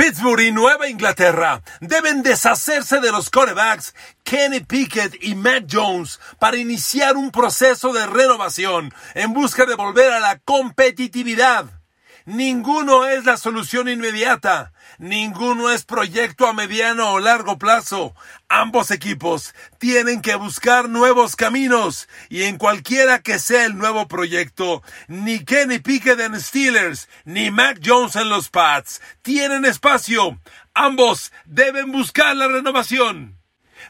Pittsburgh 0.00 0.40
y 0.40 0.50
Nueva 0.50 0.88
Inglaterra 0.88 1.60
deben 1.82 2.22
deshacerse 2.22 3.00
de 3.00 3.12
los 3.12 3.28
corebacks 3.28 3.94
Kenny 4.24 4.60
Pickett 4.60 5.22
y 5.22 5.34
Matt 5.34 5.64
Jones 5.70 6.18
para 6.38 6.56
iniciar 6.56 7.18
un 7.18 7.30
proceso 7.30 7.92
de 7.92 8.06
renovación 8.06 8.94
en 9.12 9.34
busca 9.34 9.66
de 9.66 9.74
volver 9.74 10.10
a 10.10 10.20
la 10.20 10.38
competitividad. 10.38 11.79
Ninguno 12.26 13.06
es 13.06 13.24
la 13.24 13.36
solución 13.36 13.88
inmediata. 13.88 14.72
Ninguno 14.98 15.70
es 15.70 15.84
proyecto 15.84 16.46
a 16.46 16.52
mediano 16.52 17.12
o 17.12 17.18
largo 17.18 17.58
plazo. 17.58 18.14
Ambos 18.48 18.90
equipos 18.90 19.54
tienen 19.78 20.20
que 20.20 20.34
buscar 20.34 20.88
nuevos 20.88 21.36
caminos 21.36 22.08
y 22.28 22.42
en 22.42 22.58
cualquiera 22.58 23.20
que 23.20 23.38
sea 23.38 23.64
el 23.64 23.78
nuevo 23.78 24.06
proyecto, 24.08 24.82
ni 25.08 25.44
Kenny 25.44 25.78
Pickett 25.78 26.20
en 26.20 26.38
Steelers 26.38 27.08
ni 27.24 27.50
Mac 27.50 27.80
Jones 27.82 28.16
en 28.16 28.28
los 28.28 28.50
Pats 28.50 29.00
tienen 29.22 29.64
espacio. 29.64 30.38
Ambos 30.74 31.32
deben 31.46 31.90
buscar 31.90 32.36
la 32.36 32.48
renovación. 32.48 33.38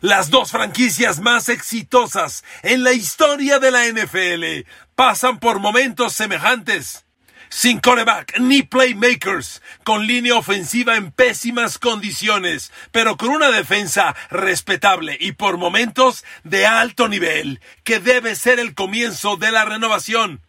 Las 0.00 0.31
dos 0.31 0.53
franquicias 0.53 1.19
más 1.19 1.48
exitosas 1.48 2.44
en 2.62 2.84
la 2.84 2.92
historia 2.92 3.59
de 3.59 3.70
la 3.72 3.89
NFL 3.89 4.69
pasan 4.94 5.41
por 5.41 5.59
momentos 5.59 6.12
semejantes 6.12 7.05
sin 7.51 7.81
coreback 7.81 8.39
ni 8.39 8.62
playmakers, 8.62 9.61
con 9.84 10.06
línea 10.06 10.37
ofensiva 10.37 10.97
en 10.97 11.11
pésimas 11.11 11.79
condiciones, 11.79 12.73
pero 12.93 13.17
con 13.17 13.31
una 13.31 13.51
defensa 13.51 14.15
respetable 14.31 15.19
y 15.20 15.33
por 15.33 15.59
momentos 15.59 16.25
de 16.45 16.65
alto 16.65 17.09
nivel, 17.09 17.61
que 17.84 17.98
debe 17.98 18.37
ser 18.37 18.61
el 18.61 18.75
comienzo 18.75 19.37
de 19.37 19.51
la 19.51 19.65
renovación. 19.65 20.41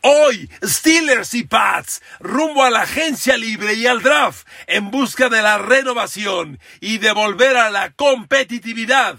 Hoy, 0.00 0.48
Steelers 0.62 1.34
y 1.34 1.42
Pats 1.42 2.00
rumbo 2.20 2.62
a 2.62 2.70
la 2.70 2.82
agencia 2.82 3.36
libre 3.36 3.74
y 3.74 3.88
al 3.88 4.02
draft 4.02 4.46
en 4.68 4.92
busca 4.92 5.28
de 5.28 5.42
la 5.42 5.58
renovación 5.58 6.60
y 6.80 6.98
de 6.98 7.10
volver 7.10 7.56
a 7.56 7.70
la 7.70 7.90
competitividad. 7.90 9.18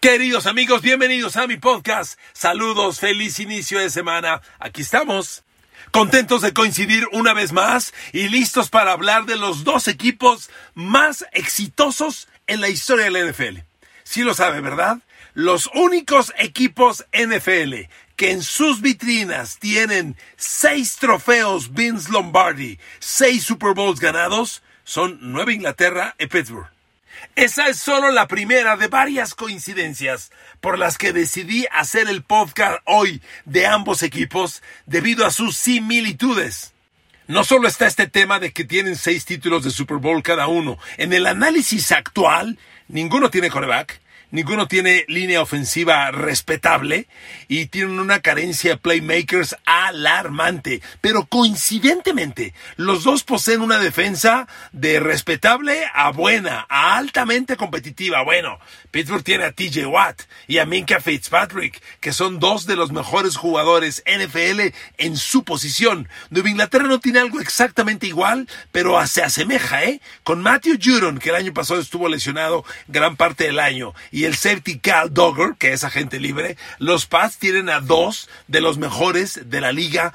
Queridos 0.00 0.46
amigos, 0.46 0.82
bienvenidos 0.82 1.36
a 1.36 1.46
mi 1.46 1.56
podcast. 1.56 2.18
Saludos, 2.32 2.98
feliz 2.98 3.38
inicio 3.38 3.78
de 3.78 3.90
semana. 3.90 4.42
Aquí 4.58 4.82
estamos. 4.82 5.43
Contentos 5.90 6.42
de 6.42 6.52
coincidir 6.52 7.06
una 7.12 7.32
vez 7.32 7.52
más 7.52 7.94
y 8.12 8.28
listos 8.28 8.70
para 8.70 8.92
hablar 8.92 9.26
de 9.26 9.36
los 9.36 9.64
dos 9.64 9.88
equipos 9.88 10.50
más 10.74 11.24
exitosos 11.32 12.28
en 12.46 12.60
la 12.60 12.68
historia 12.68 13.04
de 13.04 13.10
la 13.10 13.30
NFL. 13.30 13.60
Sí 14.02 14.22
lo 14.22 14.34
sabe, 14.34 14.60
¿verdad? 14.60 14.98
Los 15.34 15.68
únicos 15.74 16.32
equipos 16.38 17.04
NFL 17.12 17.88
que 18.16 18.30
en 18.30 18.42
sus 18.42 18.80
vitrinas 18.80 19.58
tienen 19.58 20.16
seis 20.36 20.96
trofeos 20.96 21.72
Vince 21.72 22.10
Lombardi, 22.12 22.78
seis 23.00 23.44
Super 23.44 23.74
Bowls 23.74 24.00
ganados, 24.00 24.62
son 24.84 25.18
Nueva 25.20 25.52
Inglaterra 25.52 26.14
y 26.18 26.26
Pittsburgh. 26.26 26.68
Esa 27.36 27.68
es 27.68 27.78
solo 27.78 28.10
la 28.10 28.28
primera 28.28 28.76
de 28.76 28.86
varias 28.88 29.34
coincidencias 29.34 30.30
por 30.64 30.78
las 30.78 30.96
que 30.96 31.12
decidí 31.12 31.66
hacer 31.72 32.08
el 32.08 32.22
podcast 32.22 32.78
hoy 32.86 33.20
de 33.44 33.66
ambos 33.66 34.02
equipos 34.02 34.62
debido 34.86 35.26
a 35.26 35.30
sus 35.30 35.58
similitudes. 35.58 36.72
No 37.26 37.44
solo 37.44 37.68
está 37.68 37.86
este 37.86 38.06
tema 38.06 38.40
de 38.40 38.50
que 38.54 38.64
tienen 38.64 38.96
seis 38.96 39.26
títulos 39.26 39.62
de 39.62 39.70
Super 39.70 39.98
Bowl 39.98 40.22
cada 40.22 40.46
uno, 40.46 40.78
en 40.96 41.12
el 41.12 41.26
análisis 41.26 41.92
actual, 41.92 42.58
ninguno 42.88 43.28
tiene 43.28 43.50
coreback, 43.50 44.00
ninguno 44.34 44.66
tiene 44.66 45.04
línea 45.06 45.40
ofensiva 45.40 46.10
respetable 46.10 47.06
y 47.46 47.66
tienen 47.66 48.00
una 48.00 48.20
carencia 48.20 48.72
de 48.72 48.76
playmakers 48.78 49.54
alarmante. 49.64 50.82
Pero 51.00 51.26
coincidentemente, 51.26 52.52
los 52.74 53.04
dos 53.04 53.22
poseen 53.22 53.60
una 53.60 53.78
defensa 53.78 54.48
de 54.72 54.98
respetable 54.98 55.84
a 55.94 56.10
buena, 56.10 56.66
a 56.68 56.96
altamente 56.96 57.56
competitiva. 57.56 58.24
Bueno, 58.24 58.58
Pittsburgh 58.90 59.22
tiene 59.22 59.44
a 59.44 59.52
TJ 59.52 59.86
Watt 59.86 60.22
y 60.48 60.58
a 60.58 60.66
Minka 60.66 60.98
Fitzpatrick, 60.98 61.80
que 62.00 62.12
son 62.12 62.40
dos 62.40 62.66
de 62.66 62.74
los 62.74 62.90
mejores 62.90 63.36
jugadores 63.36 64.02
NFL 64.04 64.74
en 64.98 65.16
su 65.16 65.44
posición. 65.44 66.08
Nueva 66.30 66.50
Inglaterra 66.50 66.88
no 66.88 66.98
tiene 66.98 67.20
algo 67.20 67.40
exactamente 67.40 68.08
igual, 68.08 68.48
pero 68.72 69.04
se 69.06 69.22
asemeja, 69.22 69.84
¿eh? 69.84 70.00
Con 70.24 70.42
Matthew 70.42 70.78
Judon, 70.82 71.18
que 71.18 71.28
el 71.28 71.36
año 71.36 71.54
pasado 71.54 71.80
estuvo 71.80 72.08
lesionado 72.08 72.64
gran 72.88 73.16
parte 73.16 73.44
del 73.44 73.60
año, 73.60 73.94
y 74.10 74.23
el 74.24 74.34
safety 74.34 74.78
Cal 74.78 75.12
Dogger, 75.12 75.54
que 75.58 75.72
es 75.72 75.84
agente 75.84 76.20
libre, 76.20 76.56
los 76.78 77.06
Pats 77.06 77.38
tienen 77.38 77.68
a 77.68 77.80
dos 77.80 78.28
de 78.48 78.60
los 78.60 78.78
mejores 78.78 79.50
de 79.50 79.60
la 79.60 79.72
liga. 79.72 80.14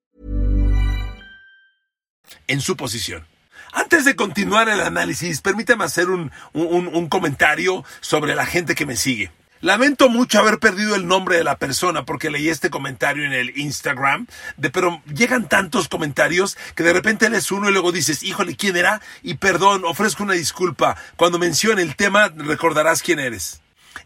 En 2.51 2.61
su 2.61 2.75
posición. 2.75 3.25
Antes 3.71 4.03
de 4.03 4.17
continuar 4.17 4.67
el 4.67 4.81
análisis, 4.81 5.39
permítame 5.39 5.85
hacer 5.85 6.09
un, 6.09 6.31
un, 6.51 7.07
comentario 7.07 7.85
sobre 8.01 8.35
la 8.35 8.45
gente 8.45 8.75
que 8.75 8.85
me 8.85 8.97
sigue. 8.97 9.31
Lamento 9.61 10.09
mucho 10.09 10.39
haber 10.39 10.59
perdido 10.59 10.95
el 10.95 11.07
nombre 11.07 11.37
de 11.37 11.45
la 11.45 11.55
persona 11.55 12.03
porque 12.03 12.29
leí 12.29 12.49
este 12.49 12.69
comentario 12.69 13.23
en 13.23 13.31
el 13.31 13.57
Instagram, 13.57 14.27
de, 14.57 14.69
pero 14.69 15.01
llegan 15.13 15.47
tantos 15.47 15.87
comentarios 15.87 16.57
que 16.75 16.83
de 16.83 16.91
repente 16.91 17.29
lees 17.29 17.51
uno 17.51 17.69
y 17.69 17.71
luego 17.71 17.93
dices, 17.93 18.23
híjole, 18.23 18.57
¿quién 18.57 18.75
era? 18.75 19.01
Y 19.23 19.35
perdón, 19.35 19.85
ofrezco 19.85 20.23
una 20.23 20.33
disculpa. 20.33 20.97
Cuando 21.15 21.39
mencione 21.39 21.81
el 21.81 21.95
tema, 21.95 22.27
recordarás 22.35 23.01
quién 23.01 23.19
eres. 23.19 23.61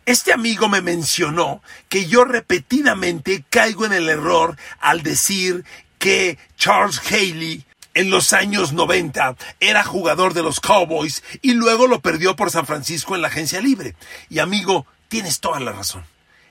Este 0.06 0.34
amigo 0.34 0.70
me 0.70 0.82
mencionó 0.82 1.64
que 1.90 2.06
yo 2.06 2.26
repetidamente 2.26 3.44
caigo 3.50 3.86
en 3.86 3.94
el 3.94 4.10
error 4.10 4.58
al 4.80 5.02
decir 5.02 5.64
que 5.98 6.38
Charles 6.58 7.02
Haley 7.10 7.66
en 7.96 8.12
los 8.12 8.34
años 8.34 8.74
90 8.74 9.36
era 9.60 9.84
jugador 9.84 10.36
de 10.36 10.44
los 10.44 10.60
Cowboys 10.60 11.24
y 11.42 11.54
luego 11.54 11.88
lo 11.88 12.02
perdió 12.02 12.36
por 12.36 12.52
San 12.52 12.68
Francisco 12.68 13.16
en 13.16 13.24
la 13.24 13.30
agencia 13.30 13.60
libre. 13.62 13.96
Y 14.30 14.40
amigo, 14.40 14.86
tienes 15.08 15.40
toda 15.40 15.60
la 15.60 15.72
razón. 15.72 16.04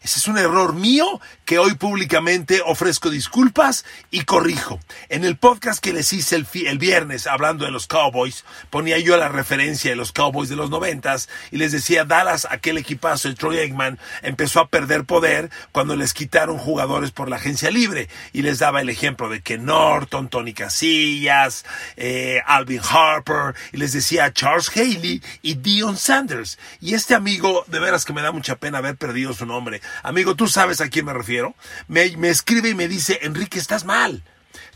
Ese 0.04 0.18
es 0.18 0.28
un 0.28 0.36
error 0.36 0.74
mío 0.74 1.18
que 1.46 1.58
hoy 1.58 1.76
públicamente 1.76 2.60
ofrezco 2.62 3.08
disculpas 3.08 3.86
y 4.10 4.24
corrijo. 4.24 4.78
En 5.08 5.24
el 5.24 5.38
podcast 5.38 5.82
que 5.82 5.94
les 5.94 6.12
hice 6.12 6.36
el, 6.36 6.46
el, 6.66 6.76
viernes 6.76 7.26
hablando 7.26 7.64
de 7.64 7.70
los 7.70 7.86
Cowboys, 7.86 8.44
ponía 8.68 8.98
yo 8.98 9.16
la 9.16 9.30
referencia 9.30 9.90
de 9.90 9.96
los 9.96 10.12
Cowboys 10.12 10.50
de 10.50 10.56
los 10.56 10.68
noventas 10.68 11.30
y 11.50 11.56
les 11.56 11.72
decía 11.72 12.04
Dallas, 12.04 12.46
aquel 12.50 12.76
equipazo 12.76 13.28
de 13.28 13.34
Troy 13.34 13.60
Aikman, 13.60 13.98
empezó 14.20 14.60
a 14.60 14.68
perder 14.68 15.04
poder 15.04 15.50
cuando 15.72 15.96
les 15.96 16.12
quitaron 16.12 16.58
jugadores 16.58 17.10
por 17.10 17.30
la 17.30 17.36
agencia 17.36 17.70
libre 17.70 18.10
y 18.34 18.42
les 18.42 18.58
daba 18.58 18.82
el 18.82 18.90
ejemplo 18.90 19.30
de 19.30 19.40
que 19.40 19.56
Norton, 19.56 20.28
Tony 20.28 20.52
Casillas, 20.52 21.64
eh, 21.96 22.42
Alvin 22.44 22.82
Harper 22.86 23.54
y 23.72 23.78
les 23.78 23.94
decía 23.94 24.30
Charles 24.34 24.68
Haley 24.68 25.22
y 25.40 25.54
Dion 25.54 25.96
Sanders. 25.96 26.58
Y 26.82 26.92
este 26.92 27.14
amigo, 27.14 27.64
de 27.68 27.80
veras 27.80 28.04
que 28.04 28.12
me 28.12 28.20
da 28.20 28.32
mucha 28.32 28.56
pena 28.56 28.78
haber 28.78 28.96
perdido 28.96 29.32
su 29.32 29.46
nombre. 29.46 29.80
Amigo, 30.02 30.34
tú 30.34 30.48
sabes 30.48 30.80
a 30.80 30.88
quién 30.88 31.06
me 31.06 31.12
refiero. 31.12 31.54
Me, 31.88 32.04
escribe 32.28 32.70
y 32.70 32.74
me 32.74 32.88
dice, 32.88 33.20
Enrique, 33.22 33.58
estás 33.58 33.84
mal. 33.84 34.22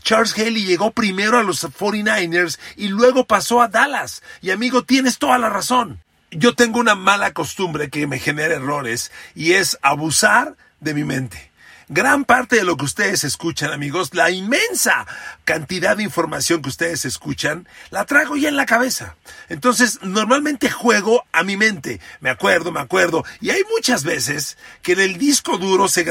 Charles 0.03 0.37
Haley 0.37 0.65
llegó 0.65 0.91
primero 0.91 1.37
a 1.37 1.43
los 1.43 1.63
49ers 1.63 2.59
y 2.75 2.87
luego 2.87 3.25
pasó 3.25 3.61
a 3.61 3.67
Dallas. 3.67 4.23
Y 4.41 4.51
amigo, 4.51 4.83
tienes 4.83 5.17
toda 5.17 5.37
la 5.37 5.49
razón. 5.49 6.01
Yo 6.31 6.53
tengo 6.53 6.79
una 6.79 6.95
mala 6.95 7.33
costumbre 7.33 7.89
que 7.89 8.07
me 8.07 8.19
genera 8.19 8.55
errores 8.55 9.11
y 9.35 9.53
es 9.53 9.77
abusar 9.81 10.55
de 10.79 10.93
mi 10.93 11.03
mente. 11.03 11.48
Gran 11.89 12.23
parte 12.23 12.55
de 12.57 12.63
lo 12.63 12.77
que 12.77 12.85
ustedes 12.85 13.23
escuchan, 13.23 13.73
amigos, 13.73 14.13
la 14.13 14.29
inmensa 14.29 15.05
cantidad 15.43 15.97
de 15.97 16.03
información 16.03 16.61
que 16.61 16.69
ustedes 16.69 17.03
escuchan, 17.05 17.67
la 17.89 18.05
traigo 18.05 18.37
ya 18.37 18.49
en 18.49 18.55
la 18.55 18.65
cabeza. 18.65 19.15
Entonces, 19.49 19.99
normalmente 20.03 20.69
juego 20.69 21.25
a 21.31 21.43
mi 21.43 21.57
mente. 21.57 21.99
Me 22.21 22.29
acuerdo, 22.29 22.71
me 22.71 22.79
acuerdo. 22.79 23.25
Y 23.41 23.49
hay 23.49 23.63
muchas 23.71 24.03
veces 24.03 24.57
que 24.81 24.93
en 24.93 24.99
el 24.99 25.17
disco 25.17 25.57
duro 25.57 25.87
se 25.87 26.05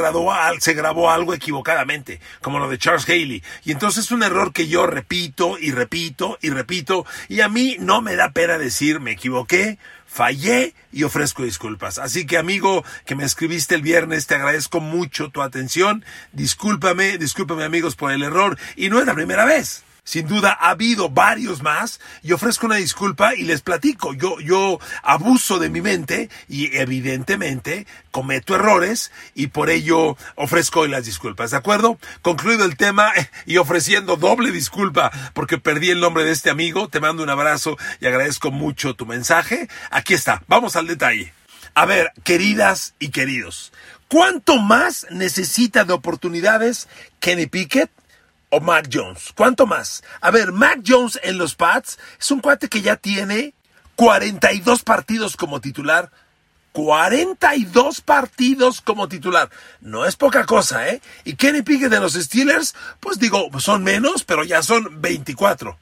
se 0.60 0.74
grabó 0.74 1.10
algo 1.10 1.34
equivocadamente, 1.34 2.20
como 2.42 2.58
lo 2.58 2.68
de 2.68 2.78
Charles 2.78 3.08
Haley. 3.08 3.42
Y 3.64 3.72
entonces 3.72 4.06
es 4.06 4.10
un 4.10 4.22
error 4.22 4.52
que 4.52 4.68
yo 4.68 4.86
repito 4.86 5.58
y 5.58 5.70
repito 5.70 6.38
y 6.40 6.50
repito. 6.50 7.06
Y 7.28 7.40
a 7.40 7.48
mí 7.48 7.76
no 7.78 8.02
me 8.02 8.16
da 8.16 8.32
pena 8.32 8.58
decir 8.58 9.00
me 9.00 9.12
equivoqué 9.12 9.78
fallé 10.08 10.74
y 10.90 11.04
ofrezco 11.04 11.44
disculpas. 11.44 11.98
Así 11.98 12.26
que 12.26 12.38
amigo 12.38 12.84
que 13.04 13.14
me 13.14 13.24
escribiste 13.24 13.74
el 13.74 13.82
viernes, 13.82 14.26
te 14.26 14.34
agradezco 14.34 14.80
mucho 14.80 15.30
tu 15.30 15.42
atención. 15.42 16.04
Discúlpame, 16.32 17.18
discúlpame 17.18 17.62
amigos 17.62 17.94
por 17.94 18.10
el 18.10 18.22
error 18.22 18.58
y 18.74 18.88
no 18.88 18.98
es 18.98 19.06
la 19.06 19.14
primera 19.14 19.44
vez. 19.44 19.84
Sin 20.08 20.26
duda 20.26 20.56
ha 20.58 20.70
habido 20.70 21.10
varios 21.10 21.60
más 21.60 22.00
y 22.22 22.32
ofrezco 22.32 22.64
una 22.64 22.76
disculpa 22.76 23.34
y 23.34 23.42
les 23.42 23.60
platico. 23.60 24.14
Yo, 24.14 24.40
yo 24.40 24.80
abuso 25.02 25.58
de 25.58 25.68
mi 25.68 25.82
mente 25.82 26.30
y 26.48 26.74
evidentemente 26.78 27.86
cometo 28.10 28.54
errores 28.54 29.12
y 29.34 29.48
por 29.48 29.68
ello 29.68 30.16
ofrezco 30.34 30.80
hoy 30.80 30.88
las 30.88 31.04
disculpas. 31.04 31.50
¿De 31.50 31.58
acuerdo? 31.58 31.98
Concluido 32.22 32.64
el 32.64 32.78
tema 32.78 33.12
y 33.44 33.58
ofreciendo 33.58 34.16
doble 34.16 34.50
disculpa 34.50 35.10
porque 35.34 35.58
perdí 35.58 35.90
el 35.90 36.00
nombre 36.00 36.24
de 36.24 36.32
este 36.32 36.48
amigo. 36.48 36.88
Te 36.88 37.00
mando 37.00 37.22
un 37.22 37.28
abrazo 37.28 37.76
y 38.00 38.06
agradezco 38.06 38.50
mucho 38.50 38.94
tu 38.94 39.04
mensaje. 39.04 39.68
Aquí 39.90 40.14
está. 40.14 40.42
Vamos 40.46 40.76
al 40.76 40.86
detalle. 40.86 41.34
A 41.74 41.84
ver, 41.84 42.12
queridas 42.24 42.94
y 42.98 43.10
queridos, 43.10 43.74
¿cuánto 44.08 44.56
más 44.56 45.06
necesita 45.10 45.84
de 45.84 45.92
oportunidades 45.92 46.88
Kenny 47.20 47.44
Pickett? 47.44 47.90
O 48.50 48.60
Mac 48.60 48.88
Jones. 48.92 49.32
¿Cuánto 49.34 49.66
más? 49.66 50.02
A 50.20 50.30
ver, 50.30 50.52
Mac 50.52 50.80
Jones 50.86 51.18
en 51.22 51.38
los 51.38 51.54
Pats 51.54 51.98
es 52.18 52.30
un 52.30 52.40
cuate 52.40 52.68
que 52.68 52.82
ya 52.82 52.96
tiene 52.96 53.54
42 53.96 54.82
partidos 54.82 55.36
como 55.36 55.60
titular. 55.60 56.10
42 56.72 58.02
partidos 58.02 58.80
como 58.80 59.08
titular. 59.08 59.50
No 59.80 60.06
es 60.06 60.16
poca 60.16 60.46
cosa, 60.46 60.88
¿eh? 60.88 61.00
Y 61.24 61.34
Kenny 61.34 61.62
Pickett 61.62 61.90
de 61.90 61.98
los 61.98 62.12
Steelers, 62.12 62.74
pues 63.00 63.18
digo, 63.18 63.48
son 63.58 63.82
menos, 63.82 64.22
pero 64.22 64.44
ya 64.44 64.62
son 64.62 65.00
24. 65.00 65.76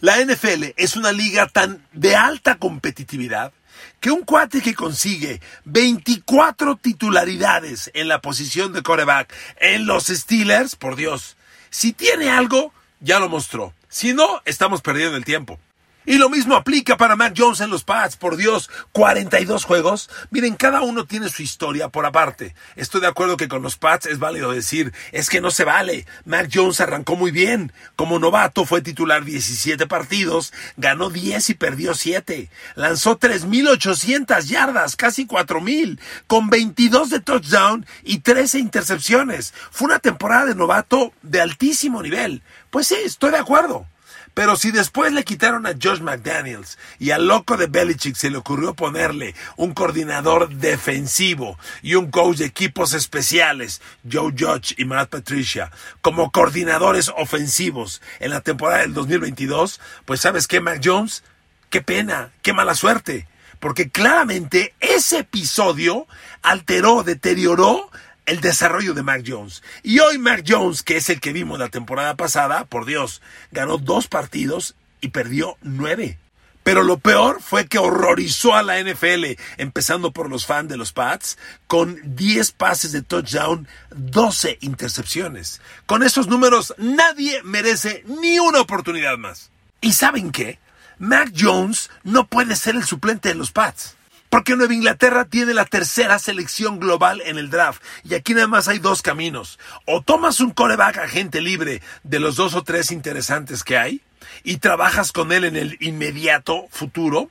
La 0.00 0.22
NFL 0.22 0.74
es 0.76 0.96
una 0.96 1.12
liga 1.12 1.46
tan 1.46 1.86
de 1.92 2.14
alta 2.14 2.56
competitividad 2.58 3.52
que 4.00 4.10
un 4.10 4.22
cuate 4.22 4.60
que 4.60 4.74
consigue 4.74 5.40
24 5.64 6.76
titularidades 6.76 7.90
en 7.94 8.08
la 8.08 8.20
posición 8.20 8.72
de 8.72 8.82
coreback 8.82 9.32
en 9.58 9.86
los 9.86 10.08
Steelers, 10.08 10.76
por 10.76 10.96
Dios, 10.96 11.36
si 11.74 11.92
tiene 11.92 12.30
algo, 12.30 12.72
ya 13.00 13.18
lo 13.18 13.28
mostró. 13.28 13.74
Si 13.88 14.14
no, 14.14 14.40
estamos 14.44 14.80
perdiendo 14.80 15.16
el 15.16 15.24
tiempo. 15.24 15.58
Y 16.06 16.18
lo 16.18 16.28
mismo 16.28 16.54
aplica 16.54 16.98
para 16.98 17.16
Mac 17.16 17.34
Jones 17.36 17.60
en 17.60 17.70
los 17.70 17.82
Pats, 17.82 18.16
por 18.16 18.36
Dios, 18.36 18.70
42 18.92 19.64
juegos. 19.64 20.10
Miren, 20.30 20.54
cada 20.54 20.82
uno 20.82 21.06
tiene 21.06 21.30
su 21.30 21.42
historia 21.42 21.88
por 21.88 22.04
aparte. 22.04 22.54
Estoy 22.76 23.00
de 23.00 23.06
acuerdo 23.06 23.38
que 23.38 23.48
con 23.48 23.62
los 23.62 23.76
Pats 23.76 24.06
es 24.06 24.18
válido 24.18 24.52
decir, 24.52 24.92
es 25.12 25.30
que 25.30 25.40
no 25.40 25.50
se 25.50 25.64
vale. 25.64 26.06
Mac 26.26 26.50
Jones 26.52 26.80
arrancó 26.80 27.16
muy 27.16 27.30
bien. 27.30 27.72
Como 27.96 28.18
novato 28.18 28.66
fue 28.66 28.82
titular 28.82 29.24
17 29.24 29.86
partidos, 29.86 30.52
ganó 30.76 31.08
10 31.08 31.50
y 31.50 31.54
perdió 31.54 31.94
7. 31.94 32.50
Lanzó 32.74 33.18
3.800 33.18 34.42
yardas, 34.44 34.96
casi 34.96 35.26
4.000, 35.26 35.98
con 36.26 36.50
22 36.50 37.10
de 37.10 37.20
touchdown 37.20 37.86
y 38.02 38.18
13 38.18 38.58
intercepciones. 38.58 39.54
Fue 39.70 39.86
una 39.86 40.00
temporada 40.00 40.46
de 40.46 40.54
novato 40.54 41.12
de 41.22 41.40
altísimo 41.40 42.02
nivel. 42.02 42.42
Pues 42.70 42.88
sí, 42.88 42.96
estoy 43.04 43.30
de 43.30 43.38
acuerdo. 43.38 43.86
Pero 44.34 44.56
si 44.56 44.72
después 44.72 45.12
le 45.12 45.22
quitaron 45.22 45.64
a 45.64 45.74
Josh 45.80 46.00
McDaniels 46.00 46.76
y 46.98 47.12
al 47.12 47.28
loco 47.28 47.56
de 47.56 47.68
Belichick 47.68 48.16
se 48.16 48.30
le 48.30 48.38
ocurrió 48.38 48.74
ponerle 48.74 49.34
un 49.56 49.72
coordinador 49.72 50.48
defensivo 50.48 51.56
y 51.82 51.94
un 51.94 52.10
coach 52.10 52.38
de 52.38 52.46
equipos 52.46 52.94
especiales, 52.94 53.80
Joe 54.10 54.34
Judge 54.36 54.74
y 54.76 54.84
Matt 54.84 55.10
Patricia, 55.10 55.70
como 56.02 56.32
coordinadores 56.32 57.12
ofensivos 57.16 58.02
en 58.18 58.30
la 58.30 58.40
temporada 58.40 58.82
del 58.82 58.94
2022, 58.94 59.80
pues 60.04 60.20
sabes 60.20 60.48
qué, 60.48 60.60
Mac 60.60 60.80
Jones, 60.82 61.22
qué 61.70 61.80
pena, 61.80 62.30
qué 62.42 62.52
mala 62.52 62.74
suerte. 62.74 63.28
Porque 63.60 63.88
claramente 63.88 64.74
ese 64.80 65.20
episodio 65.20 66.06
alteró, 66.42 67.04
deterioró 67.04 67.90
el 68.26 68.40
desarrollo 68.40 68.94
de 68.94 69.02
Mac 69.02 69.22
Jones. 69.26 69.62
Y 69.82 69.98
hoy 70.00 70.18
Mac 70.18 70.44
Jones, 70.46 70.82
que 70.82 70.96
es 70.96 71.10
el 71.10 71.20
que 71.20 71.32
vimos 71.32 71.58
la 71.58 71.68
temporada 71.68 72.16
pasada, 72.16 72.64
por 72.64 72.86
Dios, 72.86 73.22
ganó 73.52 73.78
dos 73.78 74.08
partidos 74.08 74.74
y 75.00 75.08
perdió 75.08 75.56
nueve. 75.62 76.18
Pero 76.64 76.82
lo 76.82 76.98
peor 76.98 77.42
fue 77.42 77.66
que 77.66 77.78
horrorizó 77.78 78.54
a 78.54 78.62
la 78.62 78.80
NFL, 78.82 79.38
empezando 79.58 80.12
por 80.12 80.30
los 80.30 80.46
fans 80.46 80.70
de 80.70 80.78
los 80.78 80.94
Pats, 80.94 81.36
con 81.66 82.00
10 82.16 82.52
pases 82.52 82.90
de 82.92 83.02
touchdown, 83.02 83.68
12 83.94 84.58
intercepciones. 84.62 85.60
Con 85.84 86.02
esos 86.02 86.26
números 86.26 86.74
nadie 86.78 87.42
merece 87.42 88.02
ni 88.06 88.38
una 88.38 88.62
oportunidad 88.62 89.18
más. 89.18 89.50
¿Y 89.82 89.92
saben 89.92 90.32
qué? 90.32 90.58
Mac 90.98 91.34
Jones 91.38 91.90
no 92.02 92.26
puede 92.26 92.56
ser 92.56 92.76
el 92.76 92.84
suplente 92.84 93.28
de 93.28 93.34
los 93.34 93.52
Pats. 93.52 93.94
Porque 94.34 94.56
Nueva 94.56 94.74
Inglaterra 94.74 95.26
tiene 95.26 95.54
la 95.54 95.64
tercera 95.64 96.18
selección 96.18 96.80
global 96.80 97.22
en 97.24 97.38
el 97.38 97.50
draft. 97.50 97.80
Y 98.02 98.14
aquí 98.14 98.34
nada 98.34 98.48
más 98.48 98.66
hay 98.66 98.80
dos 98.80 99.00
caminos. 99.00 99.60
O 99.86 100.02
tomas 100.02 100.40
un 100.40 100.50
coreback 100.50 100.98
agente 100.98 101.40
libre 101.40 101.82
de 102.02 102.18
los 102.18 102.34
dos 102.34 102.56
o 102.56 102.64
tres 102.64 102.90
interesantes 102.90 103.62
que 103.62 103.78
hay 103.78 104.00
y 104.42 104.56
trabajas 104.56 105.12
con 105.12 105.30
él 105.30 105.44
en 105.44 105.54
el 105.54 105.76
inmediato 105.78 106.66
futuro. 106.72 107.30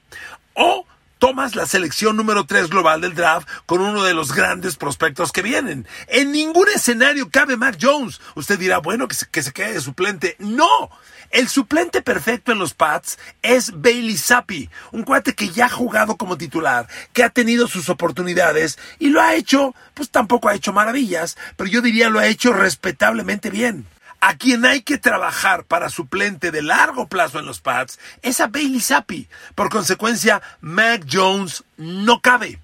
O 0.53 0.85
tomas 1.19 1.57
la 1.57 1.65
selección 1.65 2.15
número 2.15 2.45
3 2.45 2.69
global 2.69 3.01
del 3.01 3.15
draft 3.15 3.50
con 3.65 3.81
uno 3.81 4.03
de 4.03 4.13
los 4.13 4.31
grandes 4.31 4.77
prospectos 4.77 5.33
que 5.33 5.41
vienen. 5.41 5.85
En 6.07 6.31
ningún 6.31 6.69
escenario 6.73 7.29
cabe 7.29 7.57
Mac 7.57 7.77
Jones. 7.81 8.21
Usted 8.35 8.57
dirá, 8.57 8.77
bueno, 8.77 9.09
que 9.09 9.15
se, 9.15 9.27
que 9.27 9.44
se 9.44 9.51
quede 9.51 9.73
de 9.73 9.81
suplente. 9.81 10.38
No, 10.39 10.89
el 11.33 11.50
suplente 11.50 12.03
perfecto 12.03 12.51
en 12.51 12.59
los 12.59 12.75
Pats 12.75 13.18
es 13.41 13.71
Bailey 13.75 14.18
Zappi, 14.18 14.69
un 14.91 15.01
cuate 15.01 15.33
que 15.33 15.50
ya 15.50 15.65
ha 15.65 15.69
jugado 15.69 16.15
como 16.15 16.38
titular, 16.38 16.88
que 17.12 17.24
ha 17.24 17.30
tenido 17.30 17.68
sus 17.68 17.89
oportunidades 17.89 18.77
y 19.00 19.09
lo 19.09 19.19
ha 19.19 19.33
hecho, 19.33 19.74
pues 19.95 20.12
tampoco 20.12 20.47
ha 20.47 20.53
hecho 20.53 20.74
maravillas, 20.74 21.35
pero 21.57 21.69
yo 21.69 21.81
diría 21.81 22.09
lo 22.09 22.19
ha 22.19 22.27
hecho 22.27 22.53
respetablemente 22.53 23.50
bien. 23.50 23.88
A 24.21 24.38
quien 24.38 24.63
hay 24.63 24.83
que 24.83 25.00
trabajar 25.00 25.65
para 25.65 25.89
suplente 25.89 26.51
de 26.51 26.62
largo 26.62 27.07
plazo 27.07 27.39
en 27.39 27.48
los 27.48 27.60
Pats 27.60 28.00
es 28.22 28.39
a 28.39 28.48
Bailey 28.48 28.79
Zappi. 28.79 29.27
Por 29.55 29.69
consecuencia, 29.69 30.41
Mac 30.62 31.05
Jones 31.12 31.63
no 31.77 32.22
cabe. 32.22 32.60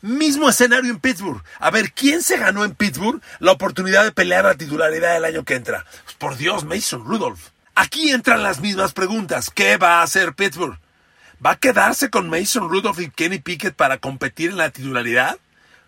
Mismo 0.00 0.48
escenario 0.48 0.90
en 0.90 1.00
Pittsburgh. 1.00 1.42
A 1.58 1.70
ver, 1.70 1.92
¿quién 1.92 2.22
se 2.22 2.38
ganó 2.38 2.64
en 2.64 2.76
Pittsburgh 2.76 3.20
la 3.40 3.52
oportunidad 3.52 4.04
de 4.04 4.12
pelear 4.12 4.44
la 4.44 4.54
titularidad 4.54 5.16
el 5.16 5.24
año 5.24 5.44
que 5.44 5.54
entra? 5.54 5.84
Pues 6.04 6.14
por 6.14 6.36
Dios, 6.36 6.64
Mason 6.64 7.04
Rudolph. 7.04 7.50
Aquí 7.82 8.12
entran 8.12 8.44
las 8.44 8.60
mismas 8.60 8.92
preguntas. 8.92 9.50
¿Qué 9.50 9.76
va 9.76 9.98
a 9.98 10.02
hacer 10.04 10.34
Pittsburgh? 10.34 10.78
¿Va 11.44 11.50
a 11.50 11.56
quedarse 11.56 12.10
con 12.10 12.30
Mason 12.30 12.68
Rudolph 12.68 13.00
y 13.00 13.10
Kenny 13.10 13.40
Pickett 13.40 13.74
para 13.74 13.98
competir 13.98 14.50
en 14.50 14.58
la 14.58 14.70
titularidad? 14.70 15.36